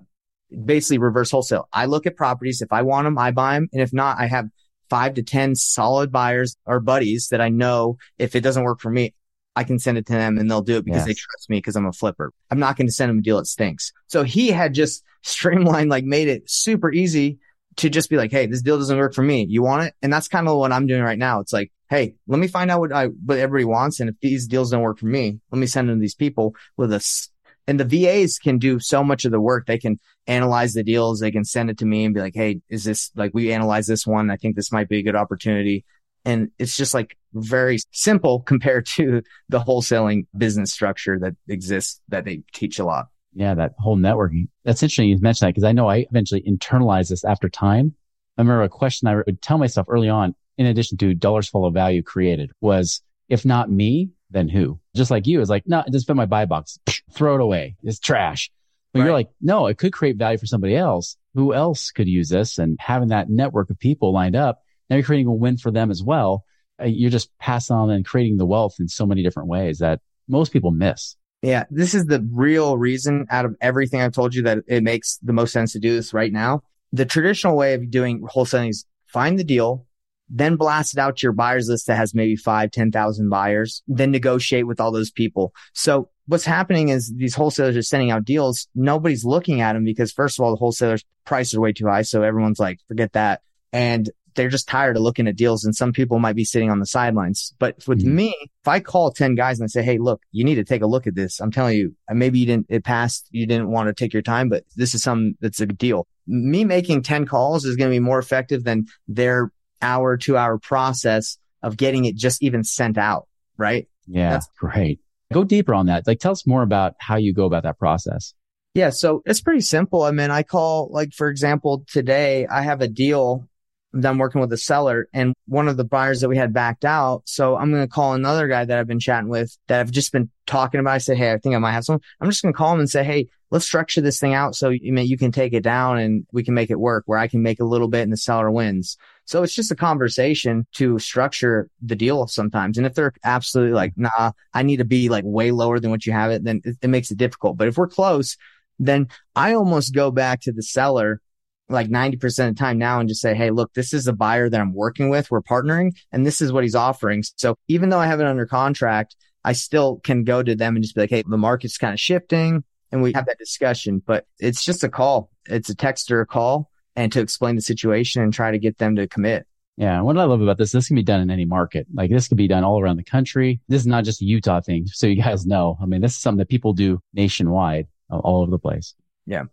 basically 0.64 1.00
reverse 1.00 1.32
wholesale. 1.32 1.68
I 1.74 1.86
look 1.86 2.06
at 2.06 2.16
properties. 2.16 2.62
If 2.62 2.72
I 2.72 2.84
want 2.84 3.06
them, 3.06 3.18
I 3.18 3.32
buy 3.32 3.56
them. 3.56 3.68
And 3.74 3.82
if 3.82 3.94
not, 3.94 4.20
I 4.20 4.28
have 4.28 4.48
five 4.90 5.16
to 5.16 5.24
10 5.24 5.56
solid 5.56 6.12
buyers 6.12 6.58
or 6.66 6.80
buddies 6.80 7.30
that 7.30 7.42
I 7.42 7.50
know 7.50 7.98
if 8.18 8.36
it 8.36 8.42
doesn't 8.42 8.64
work 8.64 8.80
for 8.80 8.92
me, 8.92 9.14
I 9.56 9.64
can 9.64 9.80
send 9.80 9.98
it 9.98 10.06
to 10.08 10.14
them 10.14 10.38
and 10.38 10.50
they'll 10.50 10.62
do 10.62 10.78
it 10.78 10.86
because 10.86 11.00
yes. 11.00 11.08
they 11.08 11.14
trust 11.14 11.50
me 11.50 11.58
because 11.58 11.76
I'm 11.76 11.86
a 11.86 11.94
flipper. 11.94 12.32
I'm 12.52 12.60
not 12.60 12.78
going 12.78 12.88
to 12.88 12.94
send 12.94 13.10
them 13.10 13.20
a 13.20 13.22
deal 13.22 13.38
that 13.38 13.46
stinks. 13.46 13.94
So 14.08 14.24
he 14.24 14.50
had 14.50 14.74
just 14.74 15.04
streamlined, 15.24 15.90
like 15.90 16.04
made 16.04 16.28
it 16.28 16.50
super 16.50 16.92
easy 16.92 17.40
to 17.78 17.90
just 17.90 18.10
be 18.10 18.18
like, 18.18 18.32
Hey, 18.32 18.46
this 18.46 18.62
deal 18.62 18.78
doesn't 18.78 18.98
work 18.98 19.14
for 19.14 19.24
me. 19.24 19.46
You 19.50 19.64
want 19.64 19.84
it? 19.84 19.96
And 20.02 20.12
that's 20.12 20.28
kind 20.28 20.48
of 20.48 20.58
what 20.58 20.72
I'm 20.72 20.88
doing 20.88 21.02
right 21.02 21.18
now. 21.18 21.40
It's 21.40 21.54
like, 21.54 21.72
Hey, 21.90 22.16
let 22.28 22.40
me 22.40 22.48
find 22.48 22.72
out 22.72 22.80
what 22.80 22.94
I, 22.94 23.08
what 23.08 23.38
everybody 23.38 23.66
wants. 23.66 24.00
And 24.00 24.10
if 24.10 24.16
these 24.22 24.48
deals 24.48 24.72
don't 24.72 24.82
work 24.82 25.00
for 25.00 25.06
me, 25.06 25.40
let 25.52 25.60
me 25.60 25.68
send 25.68 25.90
them 25.90 25.98
to 25.98 26.02
these 26.02 26.16
people 26.16 26.56
with 26.78 26.92
us. 26.92 27.30
And 27.68 27.80
the 27.80 27.86
VAs 27.86 28.38
can 28.38 28.60
do 28.60 28.80
so 28.80 29.04
much 29.04 29.26
of 29.26 29.32
the 29.32 29.42
work. 29.42 29.66
They 29.66 29.80
can 29.80 30.00
analyze 30.28 30.74
the 30.74 30.84
deals. 30.84 31.20
They 31.20 31.32
can 31.32 31.44
send 31.44 31.70
it 31.70 31.80
to 31.80 31.86
me 31.86 32.06
and 32.06 32.14
be 32.14 32.22
like, 32.22 32.36
Hey, 32.36 32.62
is 32.70 32.84
this 32.84 33.12
like 33.16 33.32
we 33.34 33.52
analyze 33.52 33.88
this 33.88 34.06
one? 34.06 34.30
I 34.30 34.38
think 34.38 34.56
this 34.56 34.72
might 34.72 34.90
be 34.90 35.00
a 35.00 35.04
good 35.04 35.16
opportunity. 35.16 35.86
And 36.26 36.50
it's 36.58 36.76
just 36.76 36.94
like 36.94 37.18
very 37.34 37.78
simple 37.92 38.42
compared 38.42 38.86
to 38.96 39.22
the 39.50 39.60
wholesaling 39.60 40.26
business 40.36 40.74
structure 40.74 41.20
that 41.20 41.36
exists 41.48 42.02
that 42.10 42.26
they 42.26 42.44
teach 42.54 42.80
a 42.80 42.86
lot. 42.86 43.08
Yeah, 43.34 43.54
that 43.54 43.74
whole 43.78 43.98
networking. 43.98 44.48
That's 44.64 44.82
interesting 44.82 45.10
you 45.10 45.20
mentioned 45.20 45.48
that 45.48 45.52
because 45.52 45.66
I 45.66 45.74
know 45.74 45.90
I 45.90 46.08
eventually 46.10 46.42
internalized 46.42 47.10
this 47.10 47.26
after 47.26 47.50
time. 47.50 47.94
I 48.38 48.42
remember 48.42 48.64
a 48.64 48.70
question 48.70 49.08
I 49.08 49.16
would 49.16 49.42
tell 49.42 49.58
myself 49.58 49.88
early 49.90 50.10
on, 50.10 50.36
in 50.58 50.66
addition 50.66 50.98
to 51.00 51.14
dollars 51.14 51.50
follow 51.50 51.70
value 51.70 52.02
created 52.02 52.52
was, 52.62 53.02
if 53.28 53.46
not 53.46 53.70
me, 53.70 54.12
then 54.32 54.48
who? 54.48 54.80
Just 54.96 55.12
like 55.12 55.28
you, 55.28 55.42
is 55.42 55.50
like, 55.50 55.64
no, 55.68 55.84
just 55.92 56.08
fit 56.08 56.16
my 56.16 56.26
buy 56.26 56.46
box, 56.46 56.80
throw 57.12 57.36
it 57.36 57.42
away. 57.42 57.76
It's 57.84 58.00
trash. 58.00 58.52
But 58.94 59.00
right. 59.00 59.06
you're 59.06 59.14
like, 59.14 59.30
no, 59.42 59.68
it 59.68 59.78
could 59.78 59.92
create 59.92 60.16
value 60.16 60.38
for 60.38 60.46
somebody 60.46 60.76
else. 60.76 61.18
Who 61.34 61.54
else 61.54 61.92
could 61.92 62.08
use 62.08 62.30
this? 62.30 62.58
And 62.58 62.78
having 62.80 63.10
that 63.10 63.30
network 63.30 63.70
of 63.70 63.78
people 63.78 64.14
lined 64.14 64.38
up 64.38 64.62
now 64.90 64.96
you're 64.96 65.06
creating 65.06 65.28
a 65.28 65.34
win 65.34 65.58
for 65.58 65.72
them 65.72 65.92
as 65.92 66.04
well. 66.04 66.44
Uh, 66.82 66.86
you're 66.86 67.10
just 67.10 67.30
passing 67.40 67.76
on 67.76 67.90
and 67.90 68.06
creating 68.06 68.38
the 68.38 68.46
wealth 68.46 68.76
in 68.80 68.88
so 68.88 69.06
many 69.06 69.24
different 69.24 69.50
ways 69.50 69.80
that 69.80 70.02
most 70.28 70.52
people 70.52 70.72
miss. 70.72 71.16
Yeah, 71.42 71.66
this 71.70 71.94
is 71.94 72.06
the 72.06 72.28
real 72.32 72.78
reason 72.78 73.28
out 73.30 73.46
of 73.46 73.56
everything 73.62 74.02
I've 74.02 74.14
told 74.14 74.34
you 74.34 74.44
that 74.44 74.60
it 74.68 74.84
makes 74.84 75.18
the 75.18 75.34
most 75.34 75.54
sense 75.54 75.74
to 75.74 75.80
do 75.80 75.96
this 75.96 76.14
right 76.14 76.32
now. 76.32 76.64
The 76.92 77.06
traditional 77.06 77.56
way 77.56 77.74
of 77.74 77.92
doing 77.92 78.22
wholesaling 78.22 78.70
is 78.70 78.86
find 79.06 79.38
the 79.38 79.44
deal, 79.44 79.86
then 80.30 80.56
blast 80.56 80.94
it 80.94 81.00
out 81.00 81.18
to 81.18 81.24
your 81.24 81.34
buyers 81.34 81.70
list 81.70 81.88
that 81.88 81.98
has 81.98 82.16
maybe 82.16 82.36
five, 82.36 82.72
10,000 82.72 83.30
buyers, 83.30 83.84
then 83.88 84.12
negotiate 84.12 84.66
with 84.66 84.80
all 84.80 84.92
those 84.92 85.12
people. 85.12 85.54
So 85.74 86.10
what's 86.26 86.46
happening 86.46 86.90
is 86.90 87.14
these 87.14 87.36
wholesalers 87.36 87.78
are 87.78 87.84
sending 87.84 88.12
out 88.12 88.26
deals. 88.26 88.68
Nobody's 88.74 89.24
looking 89.24 89.62
at 89.62 89.74
them 89.74 89.84
because 89.84 90.12
first 90.12 90.40
of 90.40 90.44
all, 90.44 90.52
the 90.52 90.58
wholesalers 90.58 91.04
prices 91.26 91.56
are 91.56 91.62
way 91.62 91.74
too 91.74 91.88
high. 91.88 92.02
So 92.02 92.24
everyone's 92.24 92.60
like, 92.60 92.80
forget 92.88 93.14
that. 93.14 93.42
And 93.72 94.10
they're 94.36 94.50
just 94.50 94.68
tired 94.68 94.98
of 94.98 95.04
looking 95.04 95.28
at 95.28 95.36
deals 95.36 95.66
and 95.66 95.76
some 95.76 95.94
people 95.94 96.20
might 96.20 96.36
be 96.36 96.46
sitting 96.46 96.70
on 96.70 96.80
the 96.80 96.86
sidelines. 96.86 97.54
But 97.58 97.88
with 97.88 98.00
mm-hmm. 98.00 98.16
me, 98.16 98.36
if 98.42 98.68
I 98.68 98.80
call 98.80 99.12
10 99.12 99.36
guys 99.36 99.60
and 99.60 99.66
I 99.66 99.68
say, 99.68 99.84
Hey, 99.84 99.98
look, 99.98 100.22
you 100.32 100.44
need 100.44 100.56
to 100.56 100.64
take 100.64 100.82
a 100.82 100.88
look 100.88 101.08
at 101.08 101.16
this. 101.16 101.40
I'm 101.40 101.52
telling 101.52 101.78
you, 101.78 101.96
maybe 102.10 102.40
you 102.40 102.46
didn't, 102.46 102.68
it 102.70 102.84
passed. 102.84 103.28
You 103.32 103.48
didn't 103.48 103.72
want 103.72 103.88
to 103.88 103.94
take 103.94 104.14
your 104.14 104.22
time, 104.22 104.50
but 104.50 104.64
this 104.76 104.94
is 104.94 105.04
something 105.04 105.36
that's 105.42 105.60
a 105.62 105.66
deal. 105.66 106.08
Me 106.28 106.66
making 106.66 107.04
10 107.04 107.26
calls 107.26 107.66
is 107.66 107.76
going 107.76 107.90
to 107.90 107.96
be 107.96 108.00
more 108.00 108.20
effective 108.20 108.64
than 108.64 108.86
their 109.08 109.52
hour, 109.82 110.18
two 110.18 110.38
hour 110.38 110.58
process 110.58 111.38
of 111.64 111.78
getting 111.78 112.06
it 112.06 112.16
just 112.16 112.44
even 112.44 112.64
sent 112.64 112.98
out. 112.98 113.28
Right. 113.58 113.88
Yeah. 114.08 114.32
That's 114.32 114.48
great. 114.60 115.00
Go 115.34 115.44
deeper 115.44 115.74
on 115.74 115.88
that. 115.88 116.06
Like 116.06 116.20
tell 116.20 116.32
us 116.32 116.46
more 116.46 116.62
about 116.62 116.96
how 117.00 117.18
you 117.18 117.34
go 117.34 117.46
about 117.46 117.64
that 117.64 117.80
process. 117.80 118.34
Yeah. 118.74 118.90
So 118.90 119.24
it's 119.26 119.42
pretty 119.42 119.62
simple. 119.62 120.04
I 120.04 120.12
mean, 120.12 120.32
I 120.32 120.44
call 120.44 120.90
like, 120.92 121.14
for 121.14 121.30
example, 121.30 121.86
today 121.88 122.46
I 122.48 122.62
have 122.62 122.82
a 122.82 122.88
deal 122.88 123.48
that 123.96 124.10
I'm 124.10 124.18
working 124.18 124.42
with 124.42 124.52
a 124.52 124.58
seller 124.58 125.08
and 125.14 125.34
one 125.48 125.68
of 125.68 125.78
the 125.78 125.86
buyers 125.86 126.20
that 126.22 126.30
we 126.30 126.38
had 126.38 126.54
backed 126.54 126.84
out. 126.84 127.24
So 127.26 127.56
I'm 127.56 127.72
going 127.72 127.84
to 127.84 127.88
call 127.88 128.14
another 128.14 128.48
guy 128.48 128.66
that 128.66 128.78
I've 128.78 128.88
been 128.88 129.00
chatting 129.00 129.30
with 129.30 129.58
that 129.68 129.80
I've 129.80 129.92
just 129.92 130.12
been 130.12 130.30
talking 130.46 130.80
about. 130.80 130.94
I 130.94 130.98
said, 130.98 131.18
Hey, 131.18 131.32
I 131.32 131.38
think 131.38 131.56
I 131.56 131.60
might 131.60 131.72
have 131.72 131.86
some. 131.86 132.02
I'm 132.20 132.30
just 132.30 132.42
going 132.42 132.54
to 132.54 132.58
call 132.58 132.74
him 132.74 132.80
and 132.80 132.90
say, 132.90 133.04
Hey, 133.04 133.30
let's 133.52 133.66
structure 133.66 134.02
this 134.02 134.20
thing 134.20 134.34
out 134.34 134.56
so 134.56 134.70
you, 134.70 134.94
you 135.00 135.18
can 135.18 135.32
take 135.32 135.54
it 135.54 135.64
down 135.64 135.98
and 135.98 136.26
we 136.34 136.44
can 136.44 136.54
make 136.54 136.70
it 136.70 136.80
work 136.80 137.04
where 137.06 137.18
I 137.18 137.28
can 137.28 137.42
make 137.42 137.62
a 137.62 137.66
little 137.66 137.88
bit 137.88 138.02
and 138.02 138.12
the 138.12 138.18
seller 138.18 138.52
wins. 138.52 138.98
So 139.24 139.44
it's 139.44 139.56
just 139.56 139.72
a 139.72 139.76
conversation 139.76 140.68
to 140.74 141.00
structure 141.00 141.70
the 141.82 141.96
deal 141.96 142.28
sometimes. 142.28 142.78
And 142.78 142.86
if 142.86 142.96
they're 142.96 143.14
absolutely 143.24 143.74
like, 143.74 143.94
nah, 143.96 144.34
I 144.54 144.64
need 144.64 144.78
to 144.78 144.86
be 144.86 145.10
like 145.10 145.24
way 145.26 145.52
lower 145.52 145.80
than 145.80 145.90
what 145.90 146.06
you 146.06 146.12
have 146.12 146.32
it, 146.32 146.44
then 146.44 146.62
it, 146.66 146.78
it 146.82 146.90
makes 146.90 147.12
it 147.12 147.18
difficult. 147.18 147.58
But 147.58 147.70
if 147.70 147.78
we're 147.78 147.88
close, 147.88 148.36
then 148.78 149.08
I 149.36 149.54
almost 149.54 149.94
go 149.94 150.12
back 150.12 150.42
to 150.42 150.52
the 150.52 150.62
seller 150.62 151.22
like 151.70 151.88
90% 151.88 152.24
of 152.24 152.56
the 152.56 152.60
time 152.60 152.78
now 152.78 153.00
and 153.00 153.10
just 153.10 153.22
say, 153.22 153.34
Hey, 153.34 153.50
look, 153.50 153.74
this 153.74 153.94
is 153.94 154.08
a 154.08 154.14
buyer 154.14 154.50
that 154.50 154.60
I'm 154.60 154.74
working 154.74 155.10
with. 155.10 155.32
We're 155.32 155.42
partnering 155.42 155.96
and 156.12 156.26
this 156.26 156.42
is 156.42 156.52
what 156.52 156.64
he's 156.64 156.76
offering. 156.76 157.24
So 157.36 157.56
even 157.68 157.90
though 157.90 158.00
I 158.00 158.08
have 158.08 158.20
it 158.20 158.28
under 158.28 158.46
contract, 158.46 159.16
I 159.44 159.54
still 159.54 160.00
can 160.04 160.24
go 160.24 160.44
to 160.44 160.56
them 160.56 160.76
and 160.76 160.84
just 160.84 160.96
be 160.96 161.02
like, 161.02 161.10
Hey, 161.10 161.24
the 161.28 161.38
market's 161.38 161.78
kind 161.78 161.94
of 161.94 162.00
shifting 162.00 162.64
and 162.92 163.02
we 163.02 163.14
have 163.14 163.26
that 163.26 163.40
discussion, 163.40 164.02
but 164.06 164.26
it's 164.40 164.64
just 164.64 164.84
a 164.84 164.90
call. 164.90 165.30
It's 165.48 165.70
a 165.70 165.76
text 165.76 166.12
or 166.12 166.22
a 166.22 166.26
call 166.26 166.70
and 166.96 167.12
to 167.12 167.20
explain 167.20 167.56
the 167.56 167.62
situation 167.62 168.22
and 168.22 168.34
try 168.34 168.52
to 168.52 168.60
get 168.60 168.78
them 168.78 168.96
to 168.96 169.08
commit. 169.08 169.46
Yeah. 169.78 170.00
What 170.02 170.18
I 170.18 170.24
love 170.24 170.42
about 170.42 170.58
this, 170.58 170.72
this 170.72 170.88
can 170.88 170.96
be 170.96 171.04
done 171.04 171.20
in 171.20 171.30
any 171.30 171.44
market. 171.44 171.88
Like 171.94 172.10
this 172.10 172.30
can 172.30 172.38
be 172.38 172.48
done 172.48 172.64
all 172.64 172.80
around 172.80 172.98
the 172.98 173.04
country. 173.04 173.60
This 173.68 173.82
is 173.82 173.88
not 173.88 174.06
just 174.06 174.22
a 174.22 174.26
Utah 174.26 174.62
thing. 174.62 174.88
So 174.88 175.08
you 175.08 175.22
guys 175.22 175.46
know, 175.46 175.78
I 175.82 175.86
mean, 175.86 176.02
this 176.02 176.14
is 176.14 176.22
something 176.22 176.40
that 176.40 176.50
people 176.50 176.74
do 176.74 177.02
nationwide 177.14 177.88
all 178.10 178.42
over 178.42 178.52
the 178.52 178.60
place. 178.60 178.96
Yeah. 179.26 179.44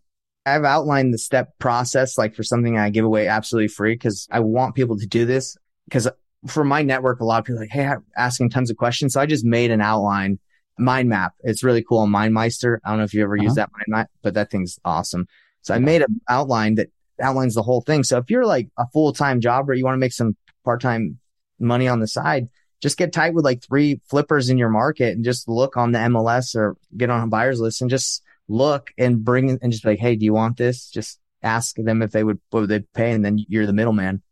I've 0.44 0.64
outlined 0.64 1.14
the 1.14 1.18
step 1.18 1.58
process, 1.58 2.18
like 2.18 2.34
for 2.34 2.42
something 2.42 2.76
I 2.76 2.90
give 2.90 3.04
away 3.04 3.28
absolutely 3.28 3.68
free 3.68 3.94
because 3.94 4.26
I 4.30 4.40
want 4.40 4.74
people 4.74 4.98
to 4.98 5.06
do 5.06 5.24
this 5.24 5.56
because 5.84 6.08
for 6.46 6.64
my 6.64 6.82
network, 6.82 7.20
a 7.20 7.24
lot 7.24 7.38
of 7.38 7.44
people 7.44 7.60
like, 7.60 7.70
Hey, 7.70 7.86
I'm 7.86 8.04
asking 8.16 8.50
tons 8.50 8.70
of 8.70 8.76
questions. 8.76 9.12
So 9.12 9.20
I 9.20 9.26
just 9.26 9.44
made 9.44 9.70
an 9.70 9.80
outline 9.80 10.38
mind 10.78 11.08
map. 11.08 11.34
It's 11.40 11.62
really 11.62 11.82
cool 11.82 11.98
on 11.98 12.10
MindMeister. 12.10 12.78
I 12.84 12.90
don't 12.90 12.98
know 12.98 13.04
if 13.04 13.14
you 13.14 13.22
ever 13.22 13.36
uh-huh. 13.36 13.44
used 13.44 13.56
that 13.56 13.70
mind 13.72 13.86
map, 13.88 14.10
but 14.22 14.34
that 14.34 14.50
thing's 14.50 14.78
awesome. 14.84 15.26
So 15.62 15.74
I 15.74 15.78
made 15.78 16.02
an 16.02 16.20
outline 16.28 16.74
that 16.76 16.88
outlines 17.20 17.54
the 17.54 17.62
whole 17.62 17.80
thing. 17.80 18.02
So 18.02 18.18
if 18.18 18.30
you're 18.30 18.46
like 18.46 18.68
a 18.76 18.86
full 18.92 19.12
time 19.12 19.40
job 19.40 19.70
or 19.70 19.74
you 19.74 19.84
want 19.84 19.94
to 19.94 20.00
make 20.00 20.12
some 20.12 20.36
part 20.64 20.80
time 20.80 21.18
money 21.60 21.86
on 21.86 22.00
the 22.00 22.08
side, 22.08 22.48
just 22.80 22.98
get 22.98 23.12
tight 23.12 23.34
with 23.34 23.44
like 23.44 23.62
three 23.62 24.00
flippers 24.08 24.50
in 24.50 24.58
your 24.58 24.70
market 24.70 25.14
and 25.14 25.24
just 25.24 25.48
look 25.48 25.76
on 25.76 25.92
the 25.92 26.00
MLS 26.00 26.56
or 26.56 26.76
get 26.96 27.10
on 27.10 27.22
a 27.22 27.28
buyer's 27.28 27.60
list 27.60 27.80
and 27.80 27.90
just 27.90 28.22
look 28.52 28.92
and 28.98 29.24
bring 29.24 29.50
and 29.50 29.72
just 29.72 29.82
be 29.82 29.90
like, 29.90 29.98
Hey, 29.98 30.16
do 30.16 30.24
you 30.24 30.32
want 30.32 30.56
this? 30.56 30.88
Just 30.90 31.18
ask 31.42 31.76
them 31.76 32.02
if 32.02 32.12
they 32.12 32.24
would, 32.24 32.40
what 32.50 32.60
would 32.60 32.70
they 32.70 32.80
pay? 32.94 33.12
And 33.12 33.24
then 33.24 33.44
you're 33.48 33.66
the 33.66 33.72
middleman. 33.72 34.22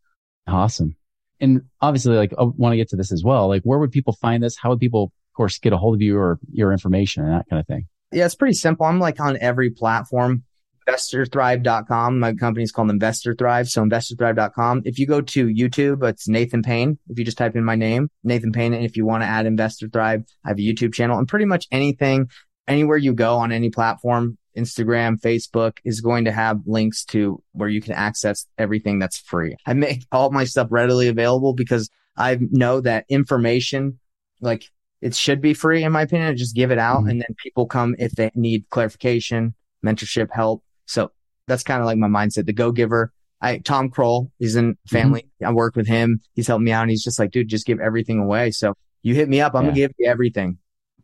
Awesome. 0.46 0.96
And 1.40 1.62
obviously, 1.80 2.16
like, 2.16 2.32
I 2.38 2.44
want 2.44 2.72
to 2.72 2.76
get 2.76 2.90
to 2.90 2.96
this 2.96 3.12
as 3.12 3.24
well. 3.24 3.48
Like, 3.48 3.62
where 3.62 3.78
would 3.78 3.92
people 3.92 4.12
find 4.20 4.42
this? 4.42 4.56
How 4.56 4.70
would 4.70 4.78
people, 4.78 5.04
of 5.04 5.36
course, 5.36 5.58
get 5.58 5.72
a 5.72 5.78
hold 5.78 5.94
of 5.94 6.02
you 6.02 6.18
or 6.18 6.38
your 6.52 6.70
information 6.70 7.24
and 7.24 7.32
that 7.32 7.48
kind 7.48 7.58
of 7.58 7.66
thing? 7.66 7.86
Yeah, 8.12 8.26
it's 8.26 8.34
pretty 8.34 8.54
simple. 8.54 8.86
I'm 8.86 8.98
like 8.98 9.20
on 9.20 9.38
every 9.40 9.70
platform. 9.70 10.44
InvestorThrive.com. 10.88 12.18
My 12.18 12.34
company's 12.34 12.72
called 12.72 12.90
Investor 12.90 13.34
Thrive. 13.34 13.68
So 13.68 13.82
InvestorThrive.com. 13.84 14.82
If 14.84 14.98
you 14.98 15.06
go 15.06 15.20
to 15.20 15.46
YouTube, 15.46 16.06
it's 16.08 16.28
Nathan 16.28 16.62
Payne. 16.62 16.98
If 17.08 17.18
you 17.18 17.24
just 17.24 17.38
type 17.38 17.54
in 17.54 17.64
my 17.64 17.76
name, 17.76 18.10
Nathan 18.24 18.52
Payne. 18.52 18.74
And 18.74 18.84
if 18.84 18.96
you 18.96 19.06
want 19.06 19.22
to 19.22 19.26
add 19.26 19.46
Investor 19.46 19.88
Thrive, 19.88 20.24
I 20.44 20.48
have 20.48 20.58
a 20.58 20.62
YouTube 20.62 20.92
channel 20.92 21.18
and 21.18 21.28
pretty 21.28 21.44
much 21.44 21.66
anything 21.70 22.28
anywhere 22.70 22.96
you 22.96 23.12
go 23.12 23.36
on 23.36 23.52
any 23.52 23.70
platform, 23.70 24.38
Instagram, 24.56 25.20
Facebook 25.20 25.78
is 25.84 26.00
going 26.00 26.24
to 26.24 26.32
have 26.32 26.60
links 26.66 27.04
to 27.06 27.42
where 27.52 27.68
you 27.68 27.80
can 27.80 27.92
access 27.92 28.46
everything 28.58 28.98
that's 28.98 29.18
free. 29.18 29.56
I 29.66 29.74
make 29.74 30.04
all 30.12 30.30
my 30.30 30.44
stuff 30.44 30.68
readily 30.70 31.08
available 31.08 31.54
because 31.54 31.88
I 32.16 32.38
know 32.40 32.80
that 32.80 33.04
information, 33.08 33.98
like 34.40 34.64
it 35.00 35.14
should 35.14 35.40
be 35.40 35.54
free 35.54 35.84
in 35.84 35.92
my 35.92 36.02
opinion. 36.02 36.36
Just 36.36 36.54
give 36.54 36.70
it 36.70 36.78
out 36.78 37.00
mm-hmm. 37.00 37.10
and 37.10 37.20
then 37.20 37.34
people 37.42 37.66
come 37.66 37.94
if 37.98 38.12
they 38.12 38.30
need 38.34 38.68
clarification, 38.70 39.54
mentorship, 39.84 40.28
help. 40.32 40.62
So 40.86 41.12
that's 41.46 41.62
kind 41.62 41.80
of 41.80 41.86
like 41.86 41.98
my 41.98 42.08
mindset. 42.08 42.46
The 42.46 42.52
go 42.52 42.72
giver. 42.72 43.12
I, 43.42 43.56
Tom 43.58 43.88
Kroll 43.88 44.30
he's 44.38 44.56
in 44.56 44.72
mm-hmm. 44.72 44.94
family. 44.94 45.22
Mm-hmm. 45.22 45.46
I 45.46 45.52
work 45.52 45.76
with 45.76 45.86
him. 45.86 46.20
He's 46.34 46.46
helped 46.46 46.62
me 46.62 46.72
out 46.72 46.82
and 46.82 46.90
he's 46.90 47.04
just 47.04 47.18
like, 47.18 47.30
dude, 47.30 47.48
just 47.48 47.66
give 47.66 47.80
everything 47.80 48.18
away. 48.18 48.50
So 48.50 48.74
you 49.02 49.14
hit 49.14 49.28
me 49.28 49.40
up. 49.40 49.54
I'm 49.54 49.62
yeah. 49.62 49.66
going 49.68 49.74
to 49.74 49.80
give 49.80 49.92
you 49.98 50.10
everything 50.10 50.58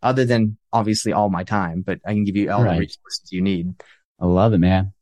other 0.07 0.25
than 0.25 0.57
obviously 0.73 1.13
all 1.13 1.29
my 1.29 1.43
time, 1.43 1.83
but 1.83 1.99
I 2.07 2.13
can 2.13 2.25
give 2.25 2.37
you 2.37 2.51
all 2.51 2.63
right. 2.63 2.75
the 2.75 2.81
resources 2.81 3.29
you 3.31 3.43
need. 3.43 3.75
I 4.21 4.27
love 4.27 4.53
it, 4.53 4.59
man. 4.59 4.93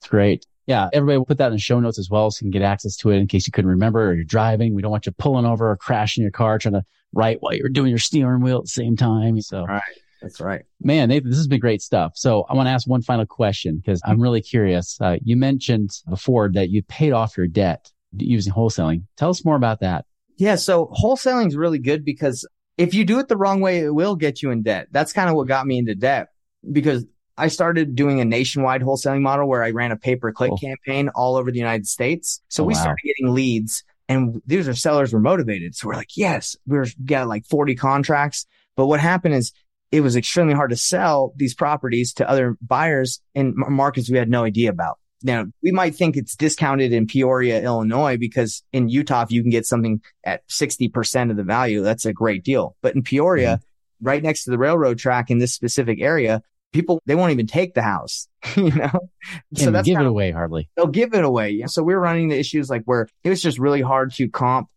It's 0.00 0.08
great. 0.08 0.46
Yeah. 0.66 0.88
Everybody 0.92 1.18
will 1.18 1.26
put 1.26 1.38
that 1.38 1.48
in 1.48 1.54
the 1.54 1.58
show 1.58 1.80
notes 1.80 1.98
as 1.98 2.08
well. 2.08 2.30
So 2.30 2.38
you 2.44 2.50
can 2.50 2.60
get 2.60 2.64
access 2.64 2.96
to 2.98 3.10
it 3.10 3.16
in 3.16 3.26
case 3.26 3.46
you 3.46 3.52
couldn't 3.52 3.70
remember 3.70 4.08
or 4.08 4.14
you're 4.14 4.24
driving. 4.24 4.74
We 4.74 4.82
don't 4.82 4.92
want 4.92 5.06
you 5.06 5.12
pulling 5.12 5.44
over 5.44 5.70
or 5.70 5.76
crashing 5.76 6.22
your 6.22 6.30
car 6.30 6.58
trying 6.58 6.74
to 6.74 6.84
write 7.12 7.38
while 7.40 7.54
you're 7.54 7.68
doing 7.68 7.90
your 7.90 7.98
steering 7.98 8.40
wheel 8.40 8.58
at 8.58 8.64
the 8.64 8.68
same 8.68 8.96
time. 8.96 9.40
So, 9.40 9.64
right. 9.64 9.82
That's 10.22 10.40
right. 10.40 10.62
Man, 10.80 11.08
Nathan, 11.08 11.28
this 11.28 11.38
has 11.38 11.48
been 11.48 11.58
great 11.58 11.82
stuff. 11.82 12.12
So 12.14 12.42
I 12.48 12.54
want 12.54 12.68
to 12.68 12.70
ask 12.70 12.88
one 12.88 13.02
final 13.02 13.26
question 13.26 13.78
because 13.78 14.00
I'm 14.04 14.20
really 14.20 14.40
curious. 14.40 14.96
Uh, 15.00 15.16
you 15.24 15.36
mentioned 15.36 15.90
before 16.08 16.48
that 16.52 16.70
you 16.70 16.84
paid 16.84 17.12
off 17.12 17.36
your 17.36 17.48
debt 17.48 17.90
using 18.16 18.52
wholesaling. 18.52 19.02
Tell 19.16 19.30
us 19.30 19.44
more 19.44 19.56
about 19.56 19.80
that. 19.80 20.04
Yeah. 20.36 20.54
So 20.54 20.92
wholesaling 21.02 21.48
is 21.48 21.56
really 21.56 21.80
good 21.80 22.04
because 22.04 22.46
if 22.76 22.94
you 22.94 23.04
do 23.04 23.18
it 23.18 23.28
the 23.28 23.36
wrong 23.36 23.60
way, 23.60 23.78
it 23.78 23.94
will 23.94 24.16
get 24.16 24.42
you 24.42 24.50
in 24.50 24.62
debt. 24.62 24.88
That's 24.90 25.12
kind 25.12 25.28
of 25.28 25.36
what 25.36 25.48
got 25.48 25.66
me 25.66 25.78
into 25.78 25.94
debt 25.94 26.28
because 26.70 27.04
I 27.36 27.48
started 27.48 27.94
doing 27.94 28.20
a 28.20 28.24
nationwide 28.24 28.82
wholesaling 28.82 29.22
model 29.22 29.48
where 29.48 29.62
I 29.62 29.70
ran 29.70 29.92
a 29.92 29.96
pay 29.96 30.16
per 30.16 30.32
click 30.32 30.52
campaign 30.60 31.08
all 31.14 31.36
over 31.36 31.50
the 31.50 31.58
United 31.58 31.86
States. 31.86 32.40
So 32.48 32.62
oh, 32.62 32.66
we 32.66 32.74
wow. 32.74 32.80
started 32.80 33.02
getting 33.04 33.34
leads 33.34 33.84
and 34.08 34.42
these 34.46 34.68
are 34.68 34.74
sellers 34.74 35.12
were 35.12 35.20
motivated. 35.20 35.74
So 35.74 35.88
we're 35.88 35.94
like, 35.94 36.16
yes, 36.16 36.56
we're 36.66 36.86
got 37.04 37.28
like 37.28 37.46
40 37.46 37.74
contracts. 37.74 38.46
But 38.76 38.86
what 38.86 39.00
happened 39.00 39.34
is 39.34 39.52
it 39.90 40.00
was 40.00 40.16
extremely 40.16 40.54
hard 40.54 40.70
to 40.70 40.76
sell 40.76 41.32
these 41.36 41.54
properties 41.54 42.12
to 42.14 42.28
other 42.28 42.56
buyers 42.60 43.20
in 43.34 43.54
markets 43.56 44.10
we 44.10 44.18
had 44.18 44.30
no 44.30 44.44
idea 44.44 44.70
about. 44.70 44.98
Now 45.24 45.46
we 45.62 45.72
might 45.72 45.94
think 45.94 46.16
it's 46.16 46.36
discounted 46.36 46.92
in 46.92 47.06
Peoria, 47.06 47.62
Illinois, 47.62 48.16
because 48.16 48.62
in 48.72 48.88
Utah, 48.88 49.22
if 49.22 49.30
you 49.30 49.42
can 49.42 49.50
get 49.50 49.66
something 49.66 50.00
at 50.24 50.46
60% 50.48 51.30
of 51.30 51.36
the 51.36 51.42
value, 51.42 51.82
that's 51.82 52.04
a 52.04 52.12
great 52.12 52.44
deal. 52.44 52.76
But 52.82 52.94
in 52.94 53.02
Peoria, 53.02 53.56
mm-hmm. 53.56 54.06
right 54.06 54.22
next 54.22 54.44
to 54.44 54.50
the 54.50 54.58
railroad 54.58 54.98
track 54.98 55.30
in 55.30 55.38
this 55.38 55.52
specific 55.52 56.00
area, 56.00 56.42
people, 56.72 57.00
they 57.06 57.14
won't 57.14 57.32
even 57.32 57.46
take 57.46 57.74
the 57.74 57.82
house, 57.82 58.28
you 58.56 58.70
know? 58.70 59.08
so 59.54 59.70
that's 59.70 59.86
give 59.86 60.00
it 60.00 60.06
away 60.06 60.30
hardly. 60.30 60.68
They'll 60.76 60.86
give 60.86 61.14
it 61.14 61.24
away. 61.24 61.62
So 61.66 61.82
we 61.82 61.94
are 61.94 62.00
running 62.00 62.28
the 62.28 62.38
issues 62.38 62.68
like 62.68 62.82
where 62.84 63.08
it 63.24 63.30
was 63.30 63.42
just 63.42 63.58
really 63.58 63.82
hard 63.82 64.12
to 64.14 64.28
comp 64.28 64.68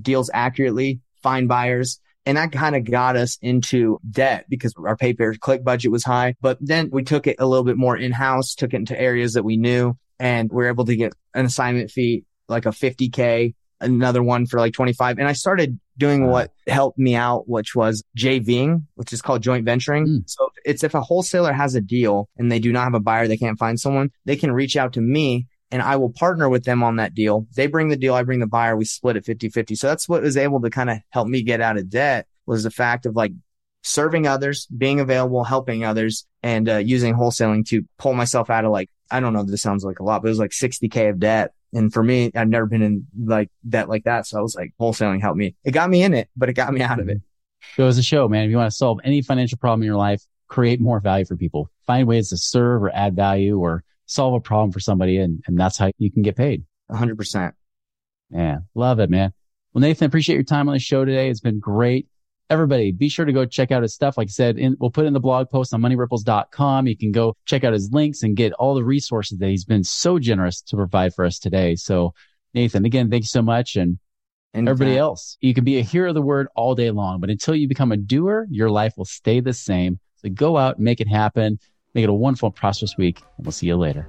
deals 0.00 0.30
accurately, 0.32 1.00
find 1.22 1.48
buyers. 1.48 2.00
And 2.26 2.38
that 2.38 2.52
kind 2.52 2.74
of 2.74 2.84
got 2.84 3.16
us 3.16 3.38
into 3.42 4.00
debt 4.10 4.46
because 4.48 4.74
our 4.78 4.96
pay 4.96 5.12
per 5.12 5.34
click 5.34 5.62
budget 5.62 5.92
was 5.92 6.04
high. 6.04 6.36
But 6.40 6.58
then 6.60 6.88
we 6.90 7.02
took 7.02 7.26
it 7.26 7.36
a 7.38 7.46
little 7.46 7.64
bit 7.64 7.76
more 7.76 7.96
in 7.96 8.12
house, 8.12 8.54
took 8.54 8.72
it 8.72 8.76
into 8.76 8.98
areas 8.98 9.34
that 9.34 9.44
we 9.44 9.56
knew 9.56 9.96
and 10.18 10.50
we 10.50 10.64
are 10.64 10.68
able 10.68 10.86
to 10.86 10.96
get 10.96 11.12
an 11.34 11.44
assignment 11.44 11.90
fee, 11.90 12.24
like 12.48 12.66
a 12.66 12.70
50K, 12.70 13.54
another 13.80 14.22
one 14.22 14.46
for 14.46 14.58
like 14.58 14.72
25. 14.72 15.18
And 15.18 15.28
I 15.28 15.32
started 15.32 15.78
doing 15.96 16.26
what 16.26 16.52
helped 16.66 16.98
me 16.98 17.14
out, 17.14 17.48
which 17.48 17.74
was 17.74 18.02
JVing, 18.16 18.84
which 18.94 19.12
is 19.12 19.22
called 19.22 19.42
joint 19.42 19.64
venturing. 19.64 20.06
Mm. 20.06 20.22
So 20.26 20.50
it's 20.64 20.82
if 20.82 20.94
a 20.94 21.00
wholesaler 21.00 21.52
has 21.52 21.74
a 21.74 21.80
deal 21.80 22.28
and 22.36 22.50
they 22.50 22.58
do 22.58 22.72
not 22.72 22.84
have 22.84 22.94
a 22.94 23.00
buyer, 23.00 23.28
they 23.28 23.36
can't 23.36 23.58
find 23.58 23.78
someone, 23.78 24.10
they 24.24 24.36
can 24.36 24.52
reach 24.52 24.76
out 24.76 24.94
to 24.94 25.00
me 25.00 25.46
and 25.70 25.82
I 25.82 25.96
will 25.96 26.10
partner 26.10 26.48
with 26.48 26.64
them 26.64 26.82
on 26.82 26.96
that 26.96 27.14
deal. 27.14 27.46
They 27.56 27.66
bring 27.66 27.88
the 27.88 27.96
deal. 27.96 28.14
I 28.14 28.22
bring 28.22 28.40
the 28.40 28.46
buyer. 28.46 28.76
We 28.76 28.84
split 28.84 29.16
it 29.16 29.24
50 29.24 29.48
50. 29.48 29.74
So 29.74 29.88
that's 29.88 30.08
what 30.08 30.22
was 30.22 30.36
able 30.36 30.60
to 30.60 30.70
kind 30.70 30.90
of 30.90 30.98
help 31.10 31.28
me 31.28 31.42
get 31.42 31.60
out 31.60 31.76
of 31.76 31.90
debt 31.90 32.26
was 32.46 32.62
the 32.62 32.70
fact 32.70 33.06
of 33.06 33.16
like 33.16 33.32
serving 33.82 34.26
others, 34.26 34.66
being 34.66 35.00
available, 35.00 35.44
helping 35.44 35.84
others 35.84 36.26
and 36.42 36.68
uh, 36.68 36.76
using 36.76 37.14
wholesaling 37.14 37.66
to 37.66 37.84
pull 37.98 38.14
myself 38.14 38.50
out 38.50 38.64
of 38.64 38.72
like, 38.72 38.90
I 39.10 39.20
don't 39.20 39.32
know, 39.32 39.42
this 39.42 39.62
sounds 39.62 39.84
like 39.84 40.00
a 40.00 40.02
lot, 40.02 40.22
but 40.22 40.28
it 40.28 40.30
was 40.30 40.38
like 40.38 40.50
60K 40.50 41.10
of 41.10 41.20
debt 41.20 41.52
And 41.72 41.92
for 41.92 42.02
me, 42.02 42.30
I've 42.34 42.48
never 42.48 42.66
been 42.66 42.82
in 42.82 43.06
like 43.18 43.50
debt 43.68 43.88
like 43.88 44.04
that. 44.04 44.26
So 44.26 44.38
I 44.38 44.42
was 44.42 44.54
like, 44.54 44.72
wholesaling 44.80 45.20
helped 45.20 45.36
me. 45.36 45.54
It 45.64 45.72
got 45.72 45.90
me 45.90 46.02
in 46.02 46.14
it, 46.14 46.28
but 46.36 46.48
it 46.48 46.54
got 46.54 46.72
me 46.72 46.80
out 46.80 47.00
of 47.00 47.08
it. 47.08 47.20
Goes 47.76 47.96
to 47.96 48.02
show, 48.02 48.28
man, 48.28 48.44
if 48.44 48.50
you 48.50 48.56
want 48.56 48.70
to 48.70 48.76
solve 48.76 49.00
any 49.04 49.22
financial 49.22 49.58
problem 49.58 49.82
in 49.82 49.86
your 49.86 49.96
life, 49.96 50.22
create 50.48 50.80
more 50.80 51.00
value 51.00 51.24
for 51.24 51.36
people, 51.36 51.70
find 51.86 52.06
ways 52.06 52.28
to 52.30 52.36
serve 52.36 52.82
or 52.82 52.90
add 52.90 53.16
value 53.16 53.58
or 53.58 53.84
solve 54.06 54.34
a 54.34 54.40
problem 54.40 54.72
for 54.72 54.80
somebody. 54.80 55.18
And, 55.18 55.42
and 55.46 55.58
that's 55.58 55.78
how 55.78 55.90
you 55.98 56.10
can 56.10 56.22
get 56.22 56.36
paid. 56.36 56.64
hundred 56.90 57.16
percent. 57.16 57.54
Yeah. 58.30 58.58
Love 58.74 59.00
it, 59.00 59.10
man. 59.10 59.32
Well, 59.72 59.80
Nathan, 59.80 60.06
appreciate 60.06 60.36
your 60.36 60.44
time 60.44 60.68
on 60.68 60.74
the 60.74 60.80
show 60.80 61.04
today. 61.04 61.28
It's 61.28 61.40
been 61.40 61.58
great. 61.60 62.08
Everybody, 62.50 62.92
be 62.92 63.08
sure 63.08 63.24
to 63.24 63.32
go 63.32 63.46
check 63.46 63.72
out 63.72 63.82
his 63.82 63.94
stuff. 63.94 64.18
Like 64.18 64.28
I 64.28 64.30
said, 64.30 64.58
in, 64.58 64.76
we'll 64.78 64.90
put 64.90 65.06
in 65.06 65.14
the 65.14 65.20
blog 65.20 65.48
post 65.50 65.72
on 65.72 65.80
moneyripples.com. 65.80 66.86
You 66.86 66.96
can 66.96 67.10
go 67.10 67.36
check 67.46 67.64
out 67.64 67.72
his 67.72 67.90
links 67.90 68.22
and 68.22 68.36
get 68.36 68.52
all 68.52 68.74
the 68.74 68.84
resources 68.84 69.38
that 69.38 69.48
he's 69.48 69.64
been 69.64 69.82
so 69.82 70.18
generous 70.18 70.60
to 70.62 70.76
provide 70.76 71.14
for 71.14 71.24
us 71.24 71.38
today. 71.38 71.74
So 71.74 72.12
Nathan, 72.52 72.84
again, 72.84 73.10
thank 73.10 73.24
you 73.24 73.28
so 73.28 73.42
much. 73.42 73.76
And 73.76 73.98
and 74.52 74.68
everybody 74.68 74.96
else, 74.96 75.36
you 75.40 75.52
can 75.52 75.64
be 75.64 75.78
a 75.78 75.82
hero 75.82 76.10
of 76.10 76.14
the 76.14 76.22
word 76.22 76.46
all 76.54 76.76
day 76.76 76.92
long, 76.92 77.18
but 77.18 77.28
until 77.28 77.56
you 77.56 77.66
become 77.66 77.90
a 77.90 77.96
doer, 77.96 78.46
your 78.50 78.70
life 78.70 78.94
will 78.96 79.04
stay 79.04 79.40
the 79.40 79.52
same. 79.52 79.98
So 80.16 80.28
go 80.28 80.56
out, 80.56 80.78
make 80.78 81.00
it 81.00 81.08
happen, 81.08 81.58
make 81.94 82.04
it 82.04 82.10
a 82.10 82.14
wonderful, 82.14 82.50
prosperous 82.50 82.96
week, 82.96 83.20
and 83.36 83.46
we'll 83.46 83.52
see 83.52 83.66
you 83.66 83.76
later. 83.76 84.06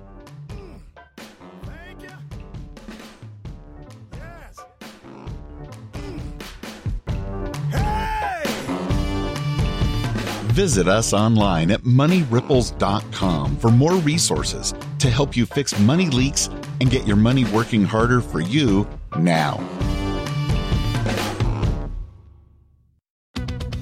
Visit 10.55 10.87
us 10.87 11.11
online 11.11 11.69
at 11.69 11.81
moneyripples.com 11.81 13.57
for 13.57 13.69
more 13.69 13.95
resources 13.95 14.73
to 14.99 15.09
help 15.09 15.35
you 15.35 15.45
fix 15.45 15.77
money 15.81 16.09
leaks 16.09 16.47
and 16.79 16.89
get 16.89 17.05
your 17.05 17.17
money 17.17 17.43
working 17.45 17.83
harder 17.83 18.21
for 18.21 18.39
you 18.39 18.87
now. 19.19 19.59